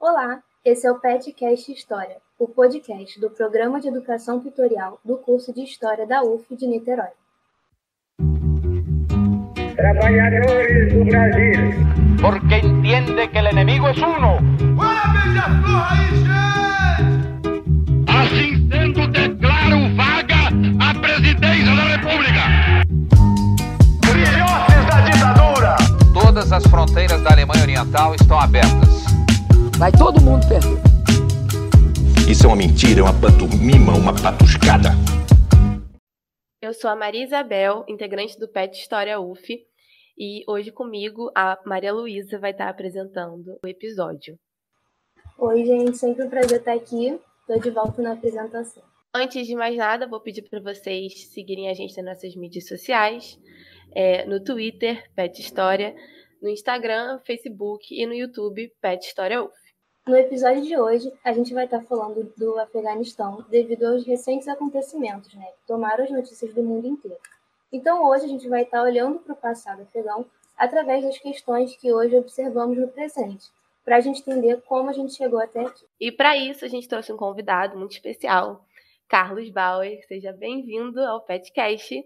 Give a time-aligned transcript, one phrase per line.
[0.00, 5.52] Olá, esse é o PetCast História, o podcast do Programa de Educação Tutorial do curso
[5.52, 7.08] de História da UF de Niterói.
[9.74, 11.74] Trabalhadores do Brasil.
[12.20, 14.38] Porque entiende que el enemigo es uno.
[18.06, 20.46] Assim sendo, declaro vaga
[20.78, 22.42] a presidência da República.
[24.04, 25.76] Filhotes da ditadura.
[26.14, 28.97] Todas as fronteiras da Alemanha Oriental estão abertas.
[29.78, 30.82] Vai todo mundo perder.
[32.28, 34.88] Isso é uma mentira, é uma pantomima, uma patuscada.
[36.60, 39.56] Eu sou a Maria Isabel, integrante do PET História UF,
[40.18, 44.36] e hoje comigo a Maria Luísa vai estar apresentando o episódio.
[45.38, 47.16] Oi, gente, sempre um prazer estar aqui.
[47.42, 48.82] Estou de volta na apresentação.
[49.14, 53.38] Antes de mais nada, vou pedir para vocês seguirem a gente nas nossas mídias sociais,
[53.94, 55.94] é, no Twitter, Pet História,
[56.42, 59.67] no Instagram, Facebook e no YouTube, Pet História UF.
[60.08, 65.34] No episódio de hoje, a gente vai estar falando do Afeganistão devido aos recentes acontecimentos,
[65.34, 67.18] né, que tomaram as notícias do mundo inteiro.
[67.70, 70.24] Então, hoje a gente vai estar olhando para o passado afegão
[70.56, 73.50] através das questões que hoje observamos no presente,
[73.84, 75.84] para a gente entender como a gente chegou até aqui.
[76.00, 78.64] E para isso, a gente trouxe um convidado muito especial,
[79.06, 80.00] Carlos Bauer.
[80.08, 82.02] Seja bem-vindo ao Petcast.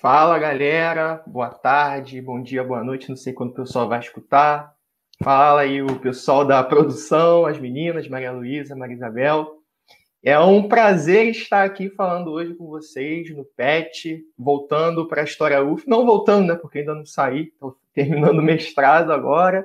[0.00, 4.72] Fala galera, boa tarde, bom dia, boa noite, não sei quando o pessoal vai escutar.
[5.22, 9.62] Fala aí o pessoal da produção, as meninas, Maria Luísa, Maria Isabel.
[10.22, 15.62] É um prazer estar aqui falando hoje com vocês no PET, voltando para a História
[15.62, 15.88] UF.
[15.88, 16.56] Não voltando, né?
[16.56, 19.64] Porque ainda não saí, estou terminando o mestrado agora.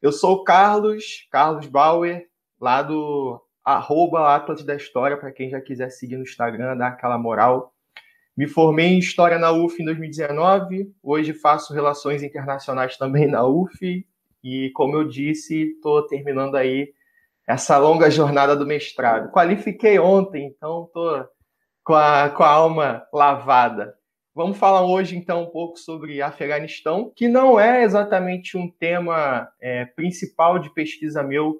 [0.00, 2.28] Eu sou o Carlos, Carlos Bauer,
[2.60, 7.18] lá do arroba Atlas da História, para quem já quiser seguir no Instagram, dar aquela
[7.18, 7.74] moral.
[8.36, 14.06] Me formei em História na UF em 2019, hoje faço Relações Internacionais também na UF,
[14.42, 16.92] e como eu disse, estou terminando aí
[17.46, 19.30] essa longa jornada do mestrado.
[19.30, 21.26] Qualifiquei ontem, então estou
[21.84, 23.94] com a, com a alma lavada.
[24.34, 29.86] Vamos falar hoje, então, um pouco sobre Afeganistão, que não é exatamente um tema é,
[29.86, 31.58] principal de pesquisa meu,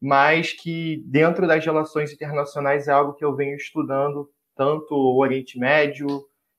[0.00, 5.58] mas que, dentro das relações internacionais, é algo que eu venho estudando, tanto o Oriente
[5.58, 6.06] Médio,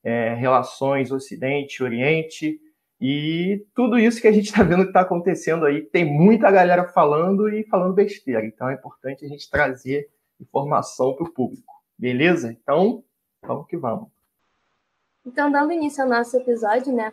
[0.04, 2.60] é, relações Ocidente-Oriente,
[3.00, 6.88] e tudo isso que a gente está vendo que está acontecendo aí, tem muita galera
[6.88, 8.44] falando e falando besteira.
[8.44, 11.74] Então é importante a gente trazer informação para o público.
[11.98, 12.50] Beleza?
[12.50, 13.04] Então,
[13.42, 14.08] vamos que vamos.
[15.24, 17.12] Então, dando início ao nosso episódio, né?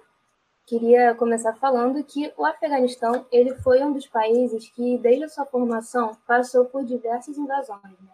[0.66, 5.46] Queria começar falando que o Afeganistão ele foi um dos países que, desde a sua
[5.46, 8.12] formação, passou por diversas invasões, né?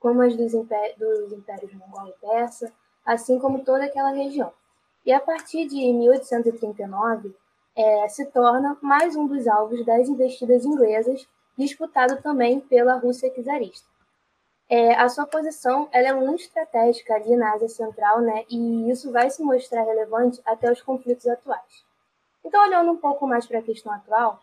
[0.00, 2.72] como as dos, impé dos impérios mongol e persa,
[3.04, 4.52] assim como toda aquela região
[5.04, 7.34] e a partir de 1839
[7.74, 11.26] é, se torna mais um dos alvos das investidas inglesas,
[11.56, 13.86] disputado também pela Rússia czarista.
[14.68, 19.10] É, a sua posição ela é muito estratégica ali na Ásia Central, né, e isso
[19.10, 21.84] vai se mostrar relevante até os conflitos atuais.
[22.44, 24.40] Então, olhando um pouco mais para a questão atual,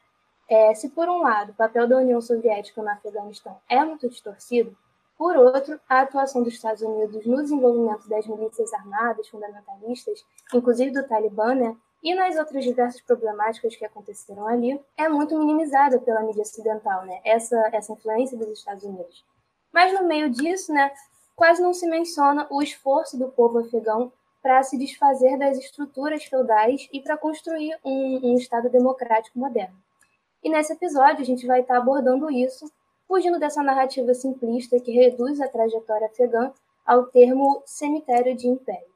[0.48, 4.76] é, se por um lado o papel da União Soviética no Afeganistão é muito distorcido,
[5.20, 11.06] por outro, a atuação dos Estados Unidos no desenvolvimento das milícias armadas fundamentalistas, inclusive do
[11.06, 16.44] Talibã, né, e nas outras diversas problemáticas que aconteceram ali, é muito minimizada pela mídia
[16.44, 19.26] ocidental, né, essa, essa influência dos Estados Unidos.
[19.74, 20.90] Mas no meio disso, né,
[21.36, 26.88] quase não se menciona o esforço do povo afegão para se desfazer das estruturas feudais
[26.94, 29.76] e para construir um, um Estado democrático moderno.
[30.42, 32.72] E nesse episódio a gente vai estar abordando isso
[33.10, 36.54] fugindo dessa narrativa simplista que reduz a trajetória afegã
[36.86, 38.88] ao termo cemitério de impérios.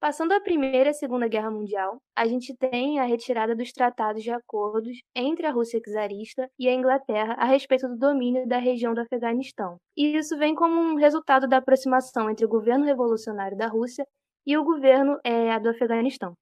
[0.00, 4.22] Passando a Primeira e a Segunda Guerra Mundial, a gente tem a retirada dos tratados
[4.22, 8.94] de acordos entre a Rússia czarista e a Inglaterra a respeito do domínio da região
[8.94, 9.76] do Afeganistão.
[9.94, 14.06] E isso vem como um resultado da aproximação entre o governo revolucionário da Rússia
[14.46, 16.32] e o governo é, do Afeganistão.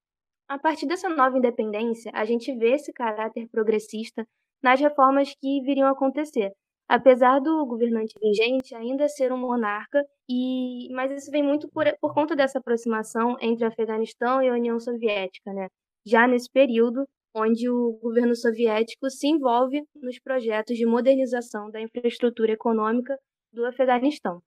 [0.47, 4.25] A partir dessa nova independência, a gente vê esse caráter progressista
[4.63, 6.53] nas reformas que viriam a acontecer,
[6.89, 12.13] apesar do governante vigente ainda ser um monarca, e mas isso vem muito por, por
[12.13, 15.67] conta dessa aproximação entre Afeganistão e a União Soviética, né?
[16.05, 17.05] Já nesse período
[17.35, 23.15] onde o governo soviético se envolve nos projetos de modernização da infraestrutura econômica
[23.53, 24.41] do Afeganistão.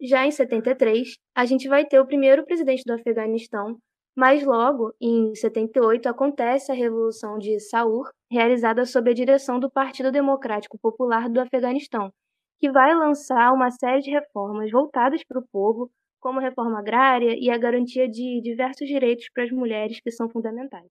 [0.00, 3.76] Já em 73, a gente vai ter o primeiro presidente do Afeganistão,
[4.16, 10.12] mas logo, em 78, acontece a Revolução de Saur, realizada sob a direção do Partido
[10.12, 12.12] Democrático Popular do Afeganistão,
[12.60, 15.90] que vai lançar uma série de reformas voltadas para o povo,
[16.20, 20.28] como a reforma agrária e a garantia de diversos direitos para as mulheres que são
[20.28, 20.88] fundamentais.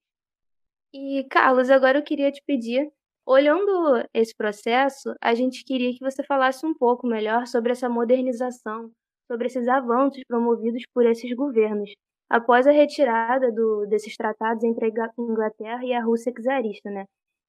[0.93, 2.89] E, Carlos, agora eu queria te pedir
[3.27, 8.89] Olhando esse processo, a gente queria que você falasse um pouco melhor sobre essa modernização,
[9.29, 11.91] sobre esses avanços promovidos por esses governos,
[12.29, 17.03] após a retirada do, desses tratados entre a Inglaterra e a Rússia czarista, né?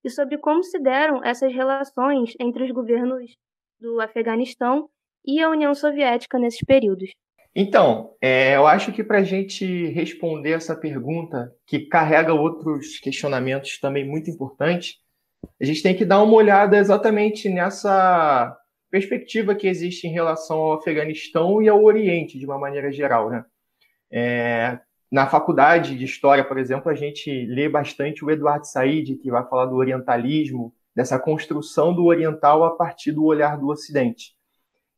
[0.05, 3.37] E sobre como se deram essas relações entre os governos
[3.81, 4.89] do Afeganistão
[5.25, 7.11] e a União Soviética nesses períodos.
[7.55, 13.79] Então, é, eu acho que para a gente responder essa pergunta, que carrega outros questionamentos
[13.81, 14.97] também muito importantes,
[15.61, 18.57] a gente tem que dar uma olhada exatamente nessa
[18.91, 23.31] perspectiva que existe em relação ao Afeganistão e ao Oriente, de uma maneira geral.
[23.31, 23.45] Né?
[24.11, 24.79] É,
[25.11, 29.47] na faculdade de História, por exemplo, a gente lê bastante o Eduardo Said, que vai
[29.49, 34.37] falar do orientalismo, dessa construção do oriental a partir do olhar do Ocidente.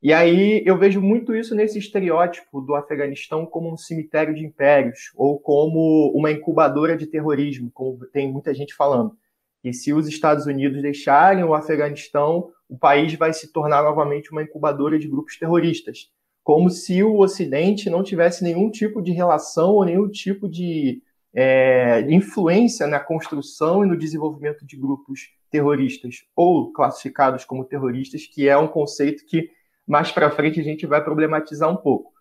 [0.02, 5.12] E aí eu vejo muito isso nesse estereótipo do Afeganistão como um cemitério de impérios,
[5.14, 9.14] ou como uma incubadora de terrorismo, como tem muita gente falando.
[9.62, 14.42] E se os Estados Unidos deixarem o Afeganistão, o país vai se tornar novamente uma
[14.42, 16.10] incubadora de grupos terroristas.
[16.50, 21.00] Como se o Ocidente não tivesse nenhum tipo de relação ou nenhum tipo de
[21.32, 28.49] é, influência na construção e no desenvolvimento de grupos terroristas ou classificados como terroristas, que
[28.49, 29.49] é um conceito que
[29.87, 32.12] mais para frente a gente vai problematizar um pouco.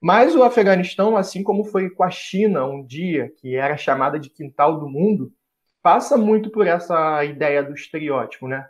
[0.00, 4.30] Mas o Afeganistão, assim como foi com a China um dia, que era chamada de
[4.30, 5.30] quintal do mundo,
[5.82, 8.66] passa muito por essa ideia do estereótipo, né?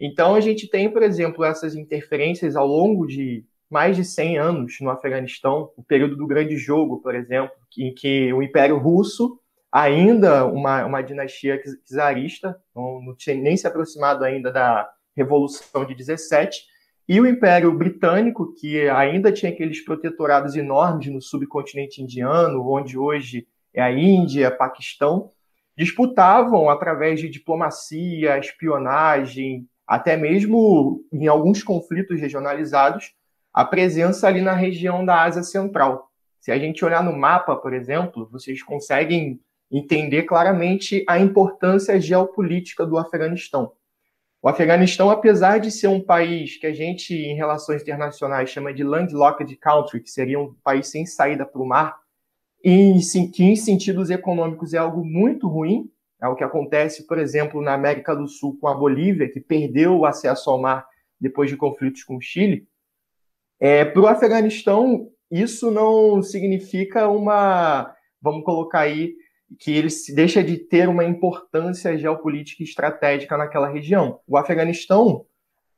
[0.00, 4.76] Então a gente tem, por exemplo, essas interferências ao longo de mais de 100 anos
[4.80, 9.38] no Afeganistão, o período do Grande Jogo, por exemplo, em que o Império Russo,
[9.70, 15.94] ainda uma, uma dinastia czarista, não, não tinha nem se aproximado ainda da Revolução de
[15.94, 16.64] 17,
[17.08, 23.46] e o Império Britânico, que ainda tinha aqueles protetorados enormes no subcontinente indiano, onde hoje
[23.74, 25.30] é a Índia, Paquistão,
[25.76, 33.12] disputavam através de diplomacia, espionagem, até mesmo em alguns conflitos regionalizados,
[33.52, 36.08] a presença ali na região da Ásia Central.
[36.40, 42.84] Se a gente olhar no mapa, por exemplo, vocês conseguem entender claramente a importância geopolítica
[42.86, 43.72] do Afeganistão.
[44.42, 48.82] O Afeganistão, apesar de ser um país que a gente, em relações internacionais, chama de
[48.82, 51.98] landlocked country, que seria um país sem saída para o mar,
[52.64, 52.98] e
[53.32, 55.90] que em sentidos econômicos é algo muito ruim,
[56.22, 59.98] é o que acontece, por exemplo, na América do Sul com a Bolívia, que perdeu
[59.98, 60.86] o acesso ao mar
[61.20, 62.66] depois de conflitos com o Chile.
[63.60, 69.14] É, para o Afeganistão, isso não significa uma, vamos colocar aí,
[69.58, 74.20] que ele deixa de ter uma importância geopolítica e estratégica naquela região.
[74.26, 75.26] O Afeganistão,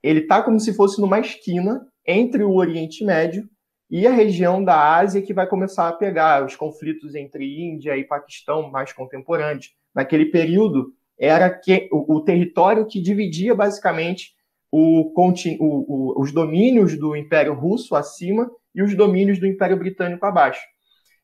[0.02, 3.48] ele está como se fosse numa esquina entre o Oriente Médio
[3.90, 8.04] e a região da Ásia que vai começar a pegar os conflitos entre Índia e
[8.04, 9.74] Paquistão mais contemporâneos.
[9.94, 14.34] Naquele período, era que o, o território que dividia basicamente
[14.72, 15.12] o,
[15.60, 20.62] o, os domínios do Império Russo acima e os domínios do Império Britânico abaixo.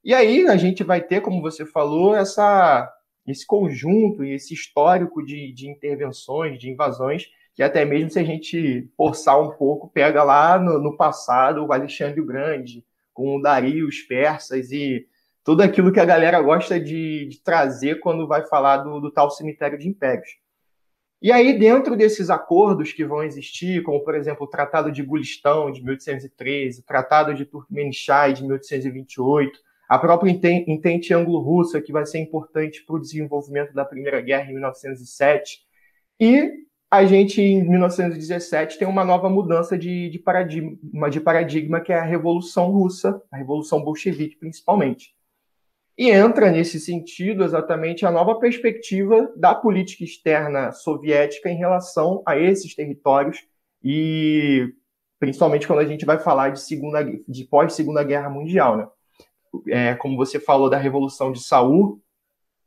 [0.05, 2.89] E aí a gente vai ter, como você falou, essa,
[3.27, 8.25] esse conjunto e esse histórico de, de intervenções, de invasões, que até mesmo se a
[8.25, 13.43] gente forçar um pouco, pega lá no, no passado o Alexandre o Grande, com o
[13.43, 15.07] Dario, os persas e
[15.43, 19.31] tudo aquilo que a galera gosta de, de trazer quando vai falar do, do, tal
[19.31, 20.29] cemitério de impérios.
[21.21, 25.71] E aí, dentro desses acordos que vão existir, como, por exemplo, o Tratado de Gulistão,
[25.73, 32.19] de 1813, o Tratado de Turkmenchai, de 1828, a própria Entente Anglo-Russa, que vai ser
[32.19, 35.61] importante para o desenvolvimento da Primeira Guerra em 1907,
[36.21, 36.53] e
[36.91, 41.99] a gente, em 1917, tem uma nova mudança de, de, paradigma, de paradigma, que é
[41.99, 45.15] a Revolução Russa, a Revolução Bolchevique, principalmente.
[45.99, 52.39] E entra nesse sentido exatamente a nova perspectiva da política externa soviética em relação a
[52.39, 53.39] esses territórios
[53.83, 54.73] e
[55.19, 58.87] principalmente quando a gente vai falar de segunda de pós Segunda Guerra Mundial, né?
[59.69, 62.01] É, como você falou da Revolução de Saul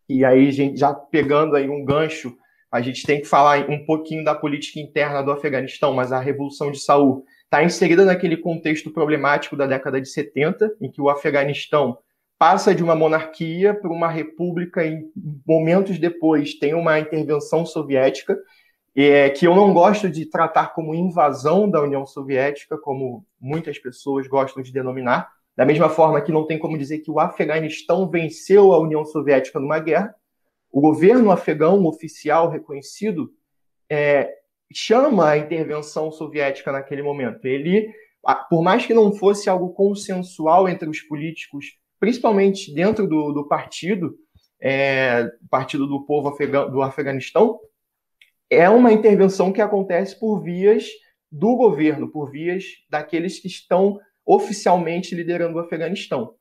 [0.09, 2.35] e aí gente já pegando aí um gancho
[2.69, 6.69] a gente tem que falar um pouquinho da política interna do Afeganistão, mas a Revolução
[6.69, 11.97] de Saul está inserida naquele contexto problemático da década de 70, em que o Afeganistão
[12.41, 15.05] passa de uma monarquia para uma república e
[15.45, 18.35] momentos depois tem uma intervenção soviética,
[18.95, 24.27] é, que eu não gosto de tratar como invasão da União Soviética, como muitas pessoas
[24.27, 28.73] gostam de denominar, da mesma forma que não tem como dizer que o Afeganistão venceu
[28.73, 30.15] a União Soviética numa guerra,
[30.71, 33.31] o governo afegão oficial reconhecido
[33.87, 34.33] é,
[34.73, 37.45] chama a intervenção soviética naquele momento.
[37.45, 37.93] Ele,
[38.49, 44.15] por mais que não fosse algo consensual entre os políticos, principalmente dentro do, do partido,
[44.59, 46.35] é, Partido do Povo
[46.71, 47.59] do Afeganistão,
[48.49, 50.87] é uma intervenção que acontece por vias
[51.31, 56.33] do governo, por vias daqueles que estão oficialmente liderando o Afeganistão.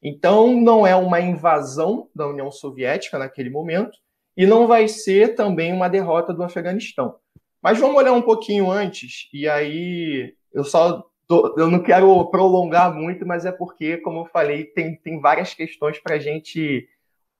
[0.00, 3.98] Então, não é uma invasão da União Soviética naquele momento
[4.36, 7.16] e não vai ser também uma derrota do Afeganistão.
[7.60, 12.92] Mas vamos olhar um pouquinho antes, e aí eu só tô, eu não quero prolongar
[12.92, 16.88] muito, mas é porque, como eu falei, tem, tem várias questões para a gente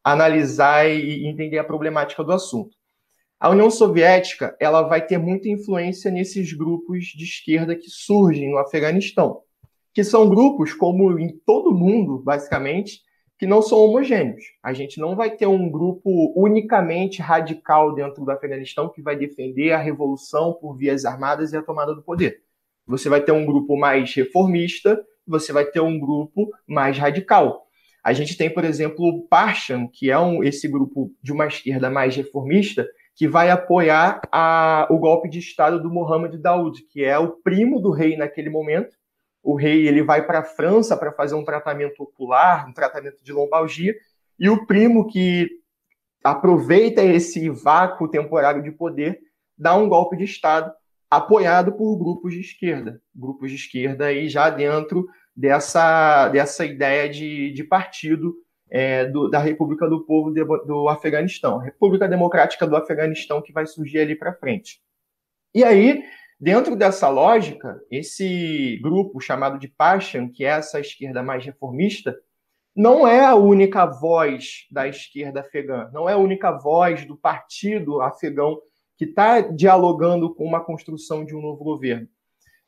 [0.05, 2.71] analisar e entender a problemática do assunto.
[3.39, 8.59] A União Soviética ela vai ter muita influência nesses grupos de esquerda que surgem no
[8.59, 9.41] Afeganistão,
[9.93, 13.01] que são grupos, como em todo mundo, basicamente,
[13.37, 14.45] que não são homogêneos.
[14.63, 19.73] A gente não vai ter um grupo unicamente radical dentro do Afeganistão que vai defender
[19.73, 22.41] a revolução por vias armadas e a tomada do poder.
[22.91, 27.67] Você vai ter um grupo mais reformista, você vai ter um grupo mais radical.
[28.03, 31.89] A gente tem, por exemplo, o Parshan, que é um, esse grupo de uma esquerda
[31.89, 37.17] mais reformista, que vai apoiar a, o golpe de Estado do Mohammed Daoud, que é
[37.17, 38.97] o primo do rei naquele momento,
[39.43, 43.33] o rei ele vai para a França para fazer um tratamento ocular, um tratamento de
[43.33, 43.95] lombalgia,
[44.39, 45.49] e o primo que
[46.25, 49.19] aproveita esse vácuo temporário de poder
[49.57, 50.73] dá um golpe de Estado
[51.11, 57.53] apoiado por grupos de esquerda, grupos de esquerda aí já dentro dessa, dessa ideia de,
[57.53, 58.35] de partido
[58.71, 63.67] é, do, da República do Povo de, do Afeganistão, República Democrática do Afeganistão que vai
[63.67, 64.81] surgir ali para frente.
[65.53, 66.05] E aí
[66.41, 72.17] Dentro dessa lógica, esse grupo chamado de Pashan, que é essa esquerda mais reformista,
[72.75, 78.01] não é a única voz da esquerda afegã, não é a única voz do partido
[78.01, 78.59] afegão
[79.01, 82.07] que está dialogando com uma construção de um novo governo.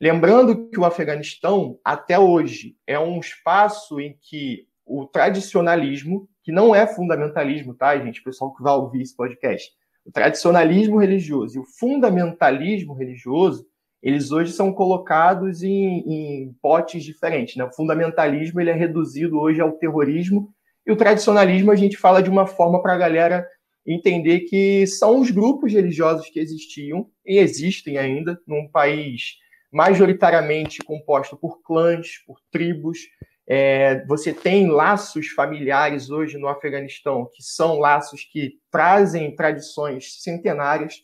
[0.00, 6.74] Lembrando que o Afeganistão, até hoje, é um espaço em que o tradicionalismo, que não
[6.74, 8.20] é fundamentalismo, tá, gente?
[8.20, 9.70] O pessoal que vai ouvir esse podcast,
[10.06, 13.66] o tradicionalismo religioso e o fundamentalismo religioso,
[14.02, 17.56] eles hoje são colocados em, em potes diferentes.
[17.56, 17.64] Né?
[17.64, 20.48] O fundamentalismo ele é reduzido hoje ao terrorismo
[20.86, 23.46] e o tradicionalismo a gente fala de uma forma para a galera
[23.86, 29.38] entender que são os grupos religiosos que existiam e existem ainda num país
[29.72, 32.98] majoritariamente composto por clãs, por tribos,
[33.46, 40.96] é, você tem laços familiares hoje no Afeganistão, que são laços que trazem tradições centenárias.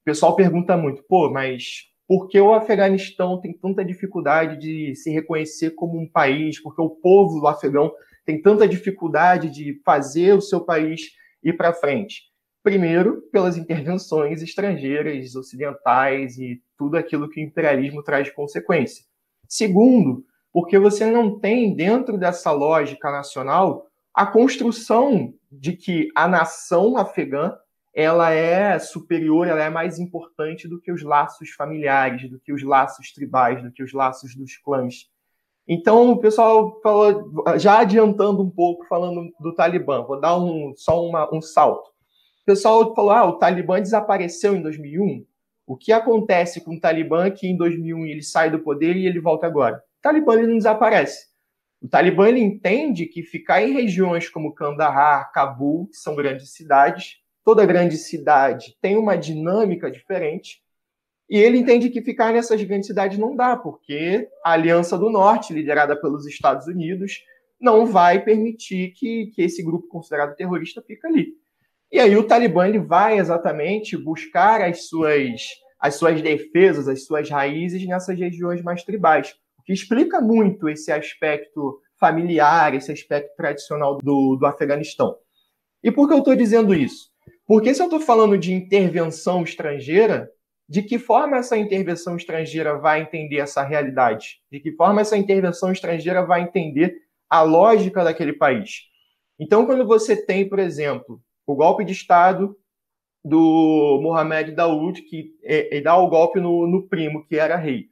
[0.00, 5.10] O pessoal pergunta muito, pô, mas por que o Afeganistão tem tanta dificuldade de se
[5.10, 6.60] reconhecer como um país?
[6.62, 7.92] Porque o povo do afegão
[8.24, 11.10] tem tanta dificuldade de fazer o seu país
[11.42, 12.22] ir para frente?
[12.62, 19.04] Primeiro, pelas intervenções estrangeiras, ocidentais e tudo aquilo que o imperialismo traz de consequência.
[19.48, 26.96] Segundo, porque você não tem dentro dessa lógica nacional a construção de que a nação
[26.96, 27.56] afegã
[27.94, 32.62] ela é superior, ela é mais importante do que os laços familiares, do que os
[32.62, 35.10] laços tribais, do que os laços dos clãs.
[35.66, 41.04] Então, o pessoal falou, já adiantando um pouco, falando do Talibã, vou dar um, só
[41.04, 41.88] uma, um salto.
[42.42, 45.24] O pessoal falou, ah, o Talibã desapareceu em 2001.
[45.64, 49.20] O que acontece com o Talibã que em 2001 ele sai do poder e ele
[49.20, 49.80] volta agora?
[50.02, 51.28] Talibã ele não desaparece.
[51.80, 57.16] O Talibã ele entende que ficar em regiões como Kandahar, Cabul, que são grandes cidades,
[57.44, 60.62] toda grande cidade tem uma dinâmica diferente,
[61.32, 65.54] e ele entende que ficar nessas grandes cidades não dá, porque a Aliança do Norte,
[65.54, 67.24] liderada pelos Estados Unidos,
[67.58, 71.28] não vai permitir que, que esse grupo considerado terrorista fique ali.
[71.90, 75.40] E aí o Talibã ele vai exatamente buscar as suas,
[75.80, 79.34] as suas defesas, as suas raízes nessas regiões mais tribais
[79.64, 85.16] que explica muito esse aspecto familiar, esse aspecto tradicional do, do Afeganistão.
[85.82, 87.08] E por que eu estou dizendo isso?
[87.46, 90.30] Porque se eu estou falando de intervenção estrangeira,
[90.68, 94.40] de que forma essa intervenção estrangeira vai entender essa realidade?
[94.50, 96.96] De que forma essa intervenção estrangeira vai entender
[97.28, 98.82] a lógica daquele país?
[99.38, 102.56] Então, quando você tem, por exemplo, o golpe de Estado
[103.24, 107.86] do Mohamed Daoud, que é, é, dá o golpe no, no primo, que era rei.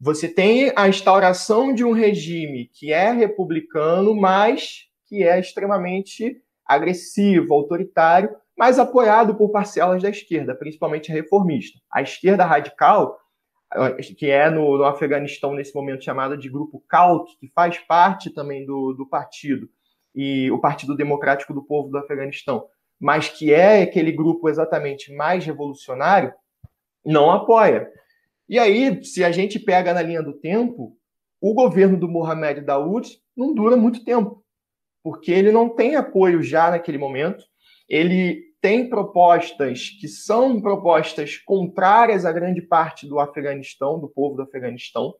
[0.00, 7.54] Você tem a instauração de um regime que é republicano, mas que é extremamente agressivo,
[7.54, 11.78] autoritário, mas apoiado por parcelas da esquerda, principalmente reformista.
[11.90, 13.18] A esquerda radical,
[14.16, 18.64] que é no, no Afeganistão nesse momento chamada de grupo CALC, que faz parte também
[18.64, 19.68] do, do partido,
[20.14, 22.66] e o Partido Democrático do Povo do Afeganistão,
[22.98, 26.32] mas que é aquele grupo exatamente mais revolucionário,
[27.04, 27.90] não apoia.
[28.48, 30.96] E aí, se a gente pega na linha do tempo,
[31.40, 34.42] o governo do Mohamed Daoud não dura muito tempo,
[35.02, 37.44] porque ele não tem apoio já naquele momento.
[37.88, 44.42] Ele tem propostas que são propostas contrárias a grande parte do Afeganistão, do povo do
[44.42, 45.14] Afeganistão.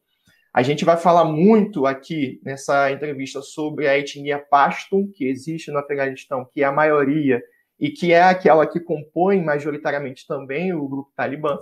[0.53, 5.79] A gente vai falar muito aqui nessa entrevista sobre a etnia Pashtun, que existe no
[5.79, 7.41] Afeganistão, que é a maioria
[7.79, 11.57] e que é aquela que compõe majoritariamente também o grupo Talibã.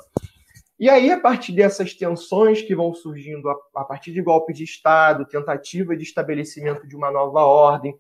[0.81, 4.65] E aí, a partir dessas tensões que vão surgindo a, a partir de golpes de
[4.65, 7.95] Estado, tentativa de estabelecimento de uma nova ordem,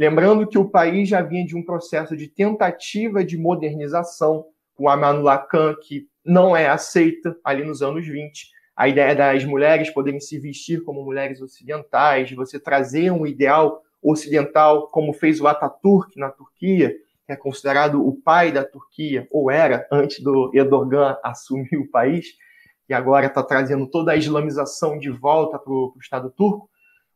[0.00, 4.94] lembrando que o país já vinha de um processo de tentativa de modernização, com a
[4.94, 10.18] Amanullah Khan, que não é aceita ali nos anos 20, a ideia das mulheres poderem
[10.18, 16.18] se vestir como mulheres ocidentais, de você trazer um ideal ocidental, como fez o Ataturk
[16.18, 21.76] na Turquia, que é considerado o pai da Turquia, ou era, antes do Erdogan assumir
[21.76, 22.28] o país,
[22.88, 26.70] e agora está trazendo toda a islamização de volta para o Estado turco,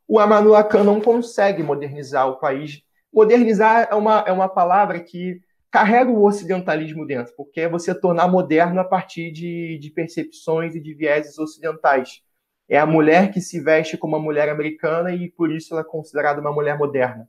[0.06, 2.82] o Amanullah Khan não consegue modernizar o país.
[3.12, 8.28] Modernizar é uma, é uma palavra que carrega o ocidentalismo dentro, porque é você tornar
[8.28, 12.20] moderno a partir de, de percepções e de vieses ocidentais.
[12.68, 15.84] É a mulher que se veste como uma mulher americana e por isso ela é
[15.84, 17.28] considerada uma mulher moderna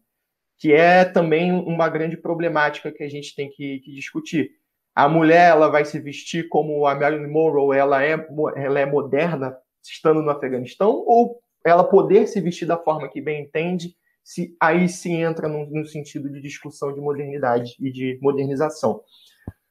[0.58, 4.52] que é também uma grande problemática que a gente tem que, que discutir.
[4.94, 8.14] A mulher ela vai se vestir como a Marilyn Monroe, ela é,
[8.56, 13.44] ela é moderna estando no Afeganistão, ou ela poder se vestir da forma que bem
[13.44, 19.02] entende, se aí se entra no, no sentido de discussão de modernidade e de modernização.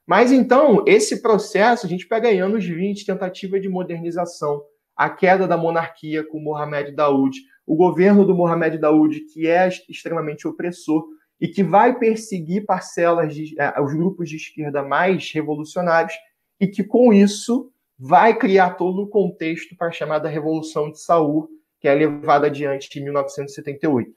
[0.05, 4.61] Mas então, esse processo, a gente pega aí anos 20, tentativa de modernização,
[4.95, 10.47] a queda da monarquia com Mohamed Daoud, o governo do Mohamed Daoud, que é extremamente
[10.47, 11.03] opressor
[11.41, 16.13] e que vai perseguir parcelas, de, é, os grupos de esquerda mais revolucionários,
[16.59, 21.49] e que com isso vai criar todo o contexto para a chamada Revolução de Saul,
[21.85, 24.09] que é levada adiante em 1978.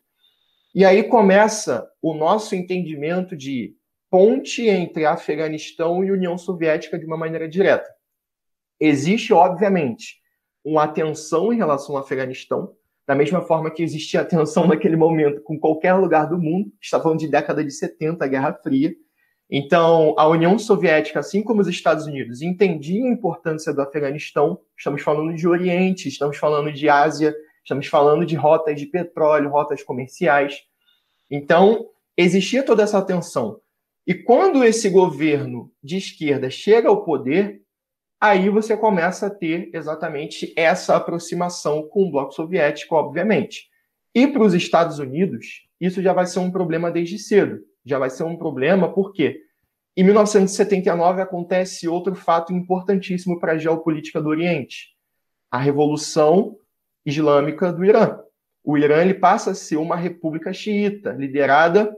[0.75, 3.75] E aí começa o nosso entendimento de
[4.11, 7.87] ponte entre Afeganistão e União Soviética de uma maneira direta.
[8.81, 10.17] Existe, obviamente,
[10.65, 12.73] uma tensão em relação ao Afeganistão,
[13.07, 17.19] da mesma forma que existia tensão naquele momento com qualquer lugar do mundo, está falando
[17.19, 18.95] de década de 70, a Guerra Fria.
[19.51, 24.59] Então, a União Soviética, assim como os Estados Unidos, entendia a importância do Afeganistão.
[24.75, 27.35] Estamos falando de Oriente, estamos falando de Ásia,
[27.69, 30.63] estamos falando de rotas de petróleo, rotas comerciais.
[31.31, 33.61] Então, existia toda essa tensão.
[34.07, 37.61] E quando esse governo de esquerda chega ao poder,
[38.19, 43.69] aí você começa a ter exatamente essa aproximação com o bloco soviético, obviamente.
[44.15, 47.61] E para os Estados Unidos, isso já vai ser um problema desde cedo.
[47.85, 49.43] Já vai ser um problema porque
[49.95, 54.95] em 1979 acontece outro fato importantíssimo para a geopolítica do Oriente:
[55.51, 56.57] a Revolução
[57.09, 58.19] Islâmica do Irã.
[58.63, 61.91] O Irã ele passa a ser uma república xiita, liderada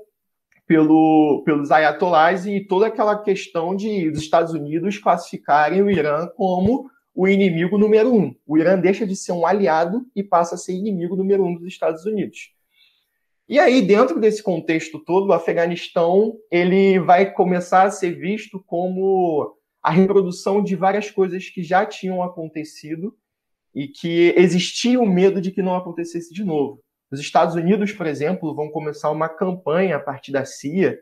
[0.66, 6.88] pelo, pelos ayatollahs e toda aquela questão de os Estados Unidos classificarem o Irã como
[7.12, 8.34] o inimigo número um.
[8.46, 11.66] O Irã deixa de ser um aliado e passa a ser inimigo número um dos
[11.66, 12.52] Estados Unidos.
[13.48, 19.56] E aí, dentro desse contexto todo, o Afeganistão ele vai começar a ser visto como
[19.82, 23.12] a reprodução de várias coisas que já tinham acontecido
[23.74, 26.80] e que existia o medo de que não acontecesse de novo.
[27.10, 30.98] Os Estados Unidos, por exemplo, vão começar uma campanha a partir da CIA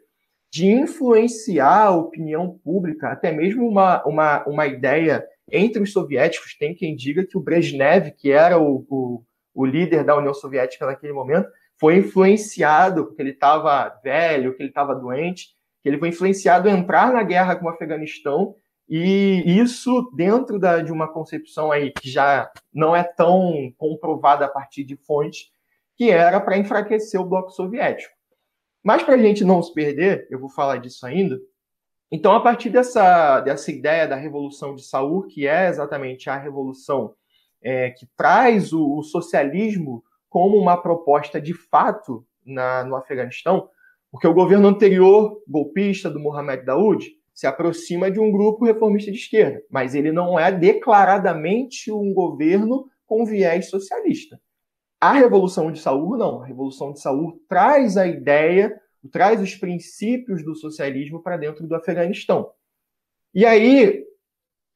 [0.50, 6.56] de influenciar a opinião pública, até mesmo uma, uma, uma ideia entre os soviéticos.
[6.56, 9.22] Tem quem diga que o Brezhnev, que era o, o,
[9.54, 14.70] o líder da União Soviética naquele momento, foi influenciado, porque ele estava velho, que ele
[14.70, 15.48] estava doente,
[15.82, 18.54] que ele foi influenciado a entrar na guerra com o Afeganistão,
[18.88, 24.48] e isso dentro da, de uma concepção aí que já não é tão comprovada a
[24.48, 25.50] partir de fontes,
[25.94, 28.14] que era para enfraquecer o bloco soviético.
[28.82, 31.38] Mas para a gente não se perder, eu vou falar disso ainda.
[32.10, 37.14] Então, a partir dessa, dessa ideia da Revolução de Saur, que é exatamente a revolução
[37.60, 43.68] é, que traz o, o, socialismo como uma proposta de fato na, no Afeganistão,
[44.10, 47.06] porque o governo anterior, golpista do Mohamed Daoud,
[47.38, 52.90] se aproxima de um grupo reformista de esquerda, mas ele não é declaradamente um governo
[53.06, 54.40] com viés socialista.
[55.00, 56.42] A Revolução de Saúl, não.
[56.42, 58.76] A Revolução de Saúl traz a ideia,
[59.12, 62.50] traz os princípios do socialismo para dentro do Afeganistão.
[63.32, 64.04] E aí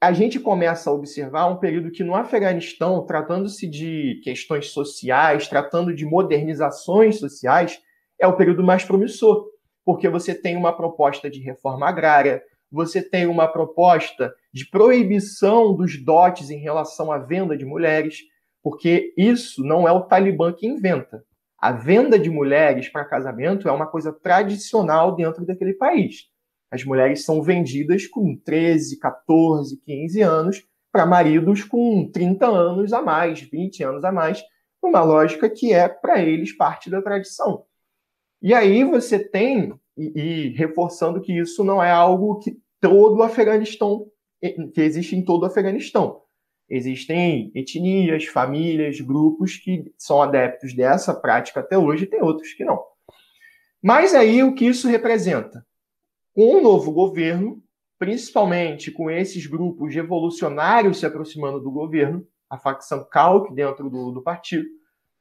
[0.00, 5.92] a gente começa a observar um período que no Afeganistão, tratando-se de questões sociais, tratando
[5.92, 7.82] de modernizações sociais,
[8.20, 9.48] é o período mais promissor,
[9.84, 12.40] porque você tem uma proposta de reforma agrária,
[12.72, 18.20] você tem uma proposta de proibição dos dotes em relação à venda de mulheres,
[18.62, 21.22] porque isso não é o Talibã que inventa.
[21.58, 26.28] A venda de mulheres para casamento é uma coisa tradicional dentro daquele país.
[26.70, 33.02] As mulheres são vendidas com 13, 14, 15 anos para maridos com 30 anos a
[33.02, 34.42] mais, 20 anos a mais,
[34.82, 37.64] uma lógica que é para eles parte da tradição.
[38.40, 44.06] E aí você tem, e, reforçando que isso não é algo que todo o Afeganistão,
[44.40, 46.20] que existe em todo o Afeganistão.
[46.68, 52.64] Existem etnias, famílias, grupos que são adeptos dessa prática até hoje, e tem outros que
[52.64, 52.82] não.
[53.82, 55.66] Mas aí o que isso representa?
[56.34, 57.62] Com o novo governo,
[57.98, 64.22] principalmente com esses grupos revolucionários se aproximando do governo, a facção CALC dentro do, do
[64.22, 64.66] partido,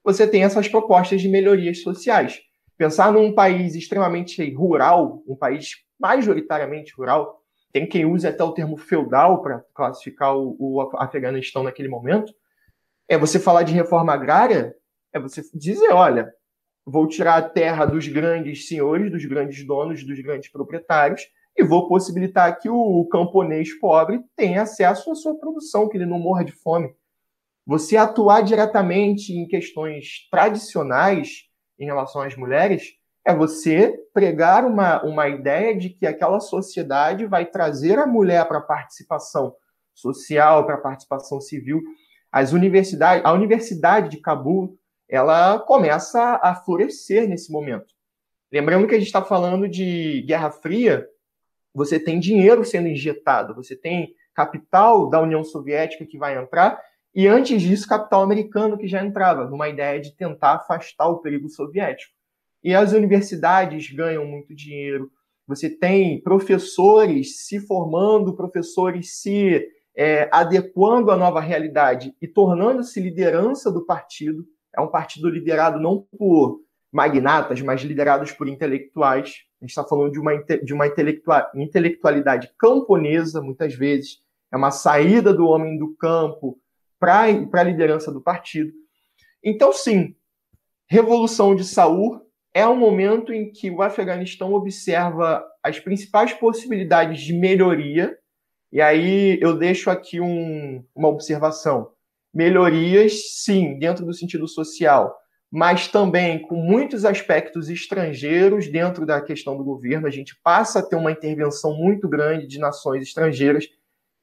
[0.03, 2.41] você tem essas propostas de melhorias sociais.
[2.81, 7.39] Pensar num país extremamente rural, um país majoritariamente rural,
[7.71, 12.33] tem quem use até o termo feudal para classificar o, o Afeganistão naquele momento,
[13.07, 14.75] é você falar de reforma agrária,
[15.13, 16.33] é você dizer, olha,
[16.83, 21.21] vou tirar a terra dos grandes senhores, dos grandes donos, dos grandes proprietários,
[21.55, 26.17] e vou possibilitar que o camponês pobre tenha acesso à sua produção, que ele não
[26.17, 26.89] morra de fome.
[27.63, 31.50] Você atuar diretamente em questões tradicionais
[31.81, 32.93] em relação às mulheres
[33.25, 38.59] é você pregar uma, uma ideia de que aquela sociedade vai trazer a mulher para
[38.59, 39.55] a participação
[39.93, 41.81] social, para a participação civil.
[42.31, 44.77] As universidades, a Universidade de Cabul,
[45.09, 47.93] ela começa a florescer nesse momento.
[48.51, 51.07] Lembrando que a gente está falando de Guerra Fria,
[51.73, 56.81] você tem dinheiro sendo injetado, você tem capital da União Soviética que vai entrar,
[57.13, 61.49] e antes disso, capital americano que já entrava, numa ideia de tentar afastar o perigo
[61.49, 62.13] soviético.
[62.63, 65.11] E as universidades ganham muito dinheiro,
[65.47, 73.69] você tem professores se formando, professores se é, adequando à nova realidade e tornando-se liderança
[73.69, 74.45] do partido.
[74.73, 79.43] É um partido liderado não por magnatas, mas liderados por intelectuais.
[79.59, 80.87] A gente está falando de uma, de uma
[81.55, 84.21] intelectualidade camponesa, muitas vezes.
[84.51, 86.57] É uma saída do homem do campo
[87.01, 87.25] para
[87.59, 88.71] a liderança do partido.
[89.43, 90.15] Então, sim,
[90.87, 92.21] Revolução de Saur
[92.53, 98.15] é um momento em que o Afeganistão observa as principais possibilidades de melhoria.
[98.71, 101.89] E aí eu deixo aqui um, uma observação.
[102.31, 105.17] Melhorias, sim, dentro do sentido social,
[105.49, 110.07] mas também com muitos aspectos estrangeiros dentro da questão do governo.
[110.07, 113.67] A gente passa a ter uma intervenção muito grande de nações estrangeiras.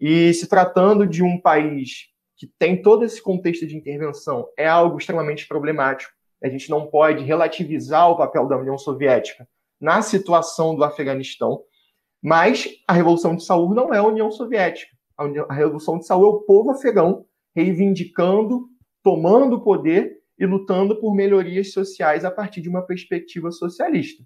[0.00, 4.96] E se tratando de um país que tem todo esse contexto de intervenção, é algo
[4.96, 6.12] extremamente problemático.
[6.42, 9.46] A gente não pode relativizar o papel da União Soviética
[9.80, 11.64] na situação do Afeganistão,
[12.22, 14.96] mas a Revolução de Saúl não é a União Soviética.
[15.16, 18.68] A, União, a Revolução de Saúl é o povo afegão reivindicando,
[19.02, 24.22] tomando o poder e lutando por melhorias sociais a partir de uma perspectiva socialista.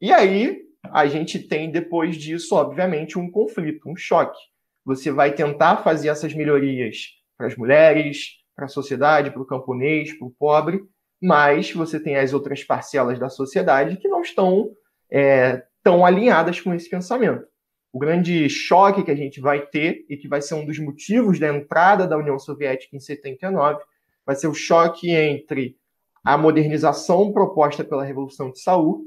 [0.00, 4.40] E aí, a gente tem, depois disso, obviamente, um conflito, um choque.
[4.84, 10.12] Você vai tentar fazer essas melhorias para as mulheres, para a sociedade, para o camponês,
[10.12, 10.82] para o pobre,
[11.22, 14.70] mas você tem as outras parcelas da sociedade que não estão
[15.10, 17.46] é, tão alinhadas com esse pensamento.
[17.92, 21.38] O grande choque que a gente vai ter, e que vai ser um dos motivos
[21.38, 23.80] da entrada da União Soviética em 79,
[24.26, 25.76] vai ser o choque entre
[26.22, 29.04] a modernização proposta pela Revolução de Saúl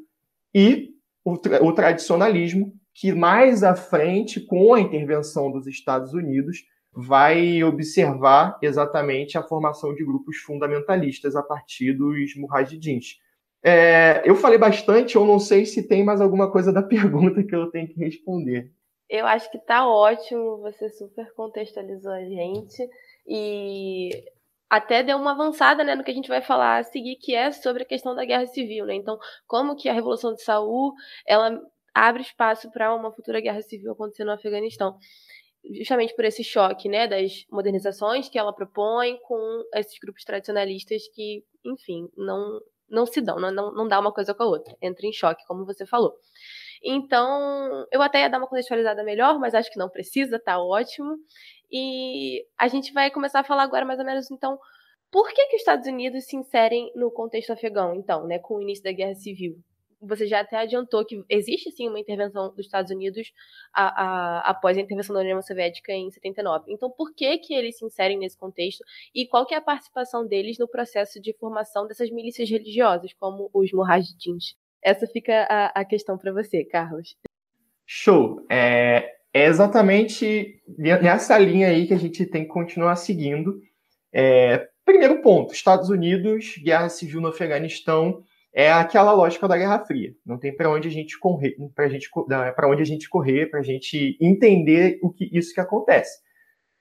[0.55, 0.89] e
[1.23, 6.63] o, tra o tradicionalismo, que mais à frente, com a intervenção dos Estados Unidos,
[6.93, 13.17] vai observar exatamente a formação de grupos fundamentalistas a partir dos mujahidins.
[13.63, 17.55] É, eu falei bastante, eu não sei se tem mais alguma coisa da pergunta que
[17.55, 18.71] eu tenho que responder.
[19.09, 22.87] Eu acho que tá ótimo, você super contextualizou a gente
[23.27, 24.09] e
[24.69, 27.51] até deu uma avançada né, no que a gente vai falar a seguir, que é
[27.51, 28.85] sobre a questão da guerra civil.
[28.85, 28.95] Né?
[28.95, 30.93] Então, como que a Revolução de Saul
[31.27, 31.61] ela
[31.93, 34.97] abre espaço para uma futura guerra civil acontecer no Afeganistão
[35.79, 41.43] justamente por esse choque, né, das modernizações que ela propõe com esses grupos tradicionalistas que,
[41.65, 45.13] enfim, não não se dão, não, não dá uma coisa com a outra, entra em
[45.13, 46.13] choque, como você falou.
[46.83, 51.15] Então, eu até ia dar uma contextualizada melhor, mas acho que não precisa, tá ótimo.
[51.71, 54.59] E a gente vai começar a falar agora mais ou menos, então,
[55.09, 58.61] por que, que os Estados Unidos se inserem no contexto afegão, então, né, com o
[58.61, 59.55] início da Guerra Civil?
[60.01, 63.31] Você já até adiantou que existe sim uma intervenção dos Estados Unidos
[63.73, 66.65] a, a, após a intervenção da União Soviética em 79.
[66.69, 68.83] Então, por que que eles se inserem nesse contexto
[69.13, 73.49] e qual que é a participação deles no processo de formação dessas milícias religiosas, como
[73.53, 74.55] os Mujahidins?
[74.83, 77.15] Essa fica a, a questão para você, Carlos.
[77.85, 78.43] Show.
[78.49, 83.61] É, é, exatamente nessa linha aí que a gente tem que continuar seguindo.
[84.11, 90.13] É, primeiro ponto: Estados Unidos, guerra civil no Afeganistão é aquela lógica da Guerra Fria.
[90.25, 92.09] Não tem para onde a gente correr, para gente,
[92.55, 96.19] para onde a gente correr, para a gente entender o que isso que acontece.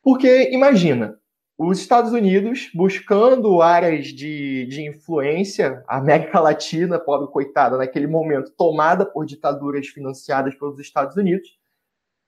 [0.02, 1.16] Porque imagina,
[1.56, 8.52] os Estados Unidos buscando áreas de, de influência, a América Latina, pobre coitada, naquele momento
[8.56, 11.61] tomada por ditaduras financiadas pelos Estados Unidos,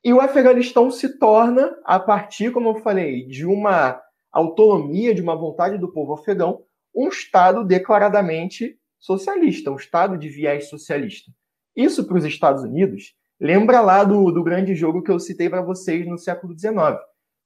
[0.05, 4.00] e o Afeganistão se torna, a partir, como eu falei, de uma
[4.31, 6.62] autonomia, de uma vontade do povo afegão,
[6.94, 11.31] um Estado declaradamente socialista, um Estado de viés socialista.
[11.77, 15.61] Isso para os Estados Unidos lembra lá do, do grande jogo que eu citei para
[15.61, 16.99] vocês no século XIX.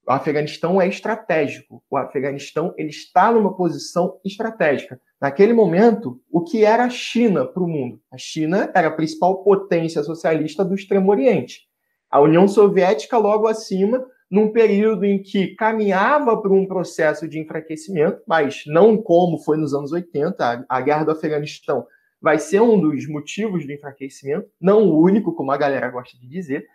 [0.06, 1.82] O Afeganistão é estratégico.
[1.90, 5.00] O Afeganistão ele está numa posição estratégica.
[5.20, 8.00] Naquele momento, o que era a China para o mundo?
[8.12, 11.62] A China era a principal potência socialista do Extremo Oriente.
[12.10, 18.20] A União Soviética, logo acima, num período em que caminhava para um processo de enfraquecimento,
[18.26, 21.86] mas não como foi nos anos 80, a, guerra do Afeganistão
[22.20, 26.26] vai ser um dos motivos do enfraquecimento, não o único, como a galera gosta de
[26.26, 26.66] dizer,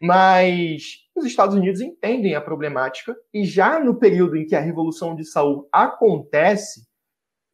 [0.00, 0.82] mas
[1.14, 5.24] os Estados Unidos entendem a problemática e já no período em que a Revolução de
[5.24, 6.88] Saul acontece,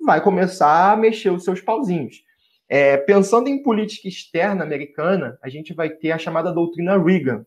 [0.01, 2.25] vai começar a mexer os seus pauzinhos.
[2.68, 7.44] É, pensando em política externa americana, a gente vai ter a chamada doutrina Reagan,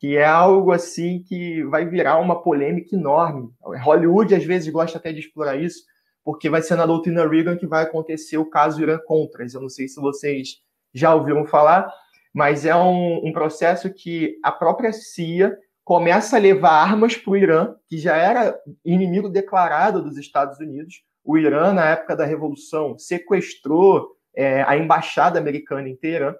[0.00, 3.50] que é algo assim que vai virar uma polêmica enorme.
[3.60, 5.84] Hollywood às vezes gosta até de explorar isso,
[6.24, 9.52] porque vai ser na doutrina Reagan que vai acontecer o caso Irã-Contras.
[9.52, 10.62] Eu não sei se vocês
[10.94, 11.92] já ouviram falar,
[12.32, 17.36] mas é um, um processo que a própria CIA começa a levar armas para o
[17.36, 21.02] Irã, que já era inimigo declarado dos Estados Unidos.
[21.22, 26.34] O Irã, na época da Revolução, sequestrou é, a embaixada americana em Teherã.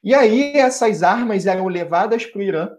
[0.00, 2.70] E aí essas armas eram levadas para o Irã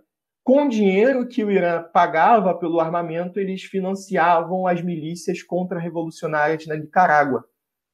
[0.45, 6.75] com o dinheiro que o Irã pagava pelo armamento, eles financiavam as milícias contra-revolucionárias na
[6.75, 7.43] Nicarágua,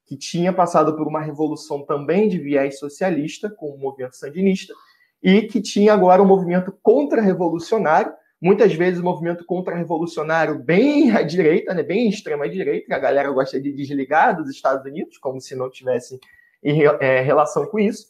[0.05, 4.73] que tinha passado por uma revolução também de viés socialista, com o movimento sandinista,
[5.23, 8.11] e que tinha agora um movimento contra-revolucionário,
[8.41, 13.61] muitas vezes um movimento contra-revolucionário bem à direita, né, bem extrema-direita, que a galera gosta
[13.61, 16.19] de desligar dos Estados Unidos, como se não tivessem
[16.61, 18.07] é, relação com isso,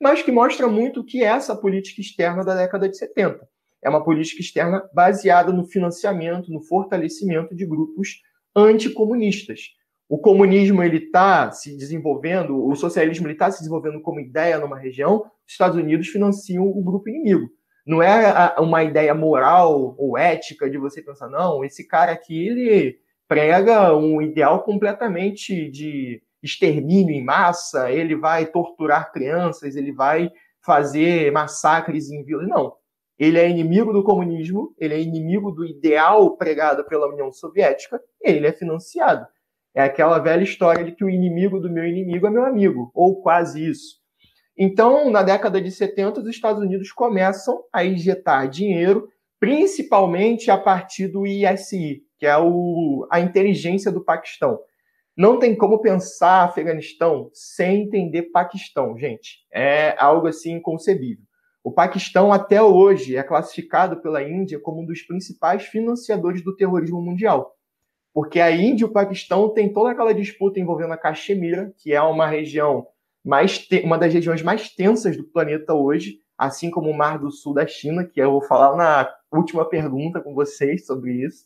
[0.00, 3.50] mas que mostra muito o que é essa política externa da década de 70
[3.82, 8.20] é uma política externa baseada no financiamento, no fortalecimento de grupos
[8.54, 9.60] anticomunistas.
[10.08, 15.18] O comunismo ele está se desenvolvendo, o socialismo está se desenvolvendo como ideia numa região,
[15.46, 17.48] os Estados Unidos financiam o grupo inimigo.
[17.86, 22.98] Não é uma ideia moral ou ética de você pensar, não, esse cara aqui ele
[23.26, 31.30] prega um ideal completamente de extermínio em massa, ele vai torturar crianças, ele vai fazer
[31.30, 32.48] massacres em vilas.
[32.48, 32.74] Não,
[33.20, 38.46] ele é inimigo do comunismo, ele é inimigo do ideal pregado pela União Soviética, ele
[38.46, 39.26] é financiado.
[39.74, 43.20] É aquela velha história de que o inimigo do meu inimigo é meu amigo, ou
[43.20, 44.00] quase isso.
[44.56, 49.06] Então, na década de 70, os Estados Unidos começam a injetar dinheiro,
[49.38, 54.58] principalmente a partir do ISI, que é o, a inteligência do Paquistão.
[55.14, 59.40] Não tem como pensar Afeganistão sem entender Paquistão, gente.
[59.52, 61.29] É algo assim inconcebível.
[61.62, 67.02] O Paquistão, até hoje, é classificado pela Índia como um dos principais financiadores do terrorismo
[67.02, 67.54] mundial.
[68.14, 72.00] Porque a Índia e o Paquistão têm toda aquela disputa envolvendo a Caxemira, que é
[72.00, 72.86] uma região
[73.22, 77.52] mais uma das regiões mais tensas do planeta hoje, assim como o Mar do Sul
[77.52, 81.44] da China, que eu vou falar na última pergunta com vocês sobre isso.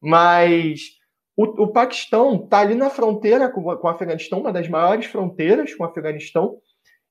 [0.00, 0.98] Mas
[1.36, 5.74] o, o Paquistão está ali na fronteira com, com o Afeganistão, uma das maiores fronteiras
[5.74, 6.58] com o Afeganistão,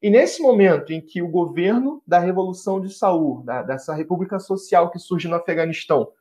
[0.01, 4.89] e nesse momento em que o governo da Revolução de Saul, da, dessa república social
[4.89, 6.11] que surge no Afeganistão,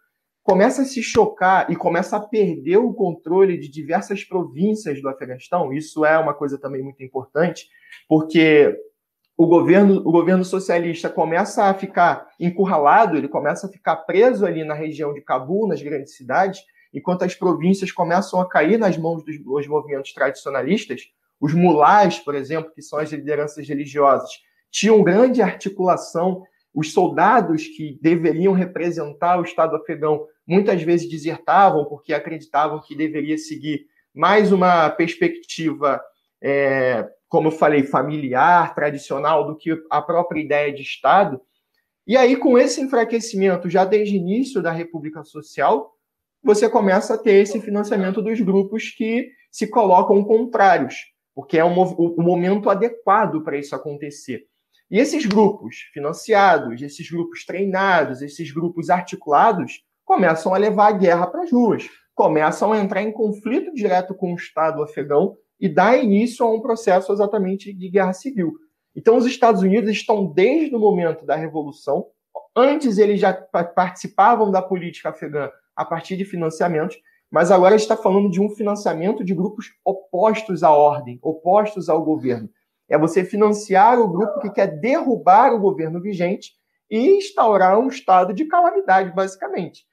[0.42, 5.72] começa a se chocar e começa a perder o controle de diversas províncias do Afeganistão,
[5.72, 7.68] isso é uma coisa também muito importante,
[8.08, 8.74] porque
[9.36, 14.64] o governo, o governo socialista começa a ficar encurralado, ele começa a ficar preso ali
[14.64, 16.60] na região de Cabul, nas grandes cidades,
[16.92, 21.02] enquanto as províncias começam a cair nas mãos dos, dos movimentos tradicionalistas,
[21.40, 24.30] os mulás, por exemplo, que são as lideranças religiosas,
[24.70, 26.42] tinham grande articulação.
[26.74, 33.38] Os soldados que deveriam representar o Estado afegão muitas vezes desertavam porque acreditavam que deveria
[33.38, 36.00] seguir mais uma perspectiva,
[36.42, 41.40] é, como eu falei, familiar, tradicional, do que a própria ideia de Estado.
[42.06, 45.92] E aí, com esse enfraquecimento, já desde o início da República Social,
[46.42, 50.94] você começa a ter esse financiamento dos grupos que se colocam contrários
[51.38, 54.48] porque é um, o, momento adequado para isso acontecer.
[54.90, 61.28] E esses grupos financiados, esses grupos treinados, esses grupos articulados, começam a levar a guerra
[61.28, 65.96] para as ruas, começam a entrar em conflito direto com o Estado afegão e dá
[65.96, 68.54] início a um processo exatamente de guerra civil.
[68.96, 72.06] Então, os Estados Unidos estão desde o momento da Revolução,
[72.56, 76.98] antes eles já participavam da política afegã a partir de financiamentos,
[77.30, 82.48] mas agora está falando de um financiamento de grupos opostos à ordem, opostos ao governo.
[82.88, 86.52] É você financiar o grupo que quer derrubar o governo vigente
[86.90, 89.86] e instaurar um estado de calamidade, basicamente.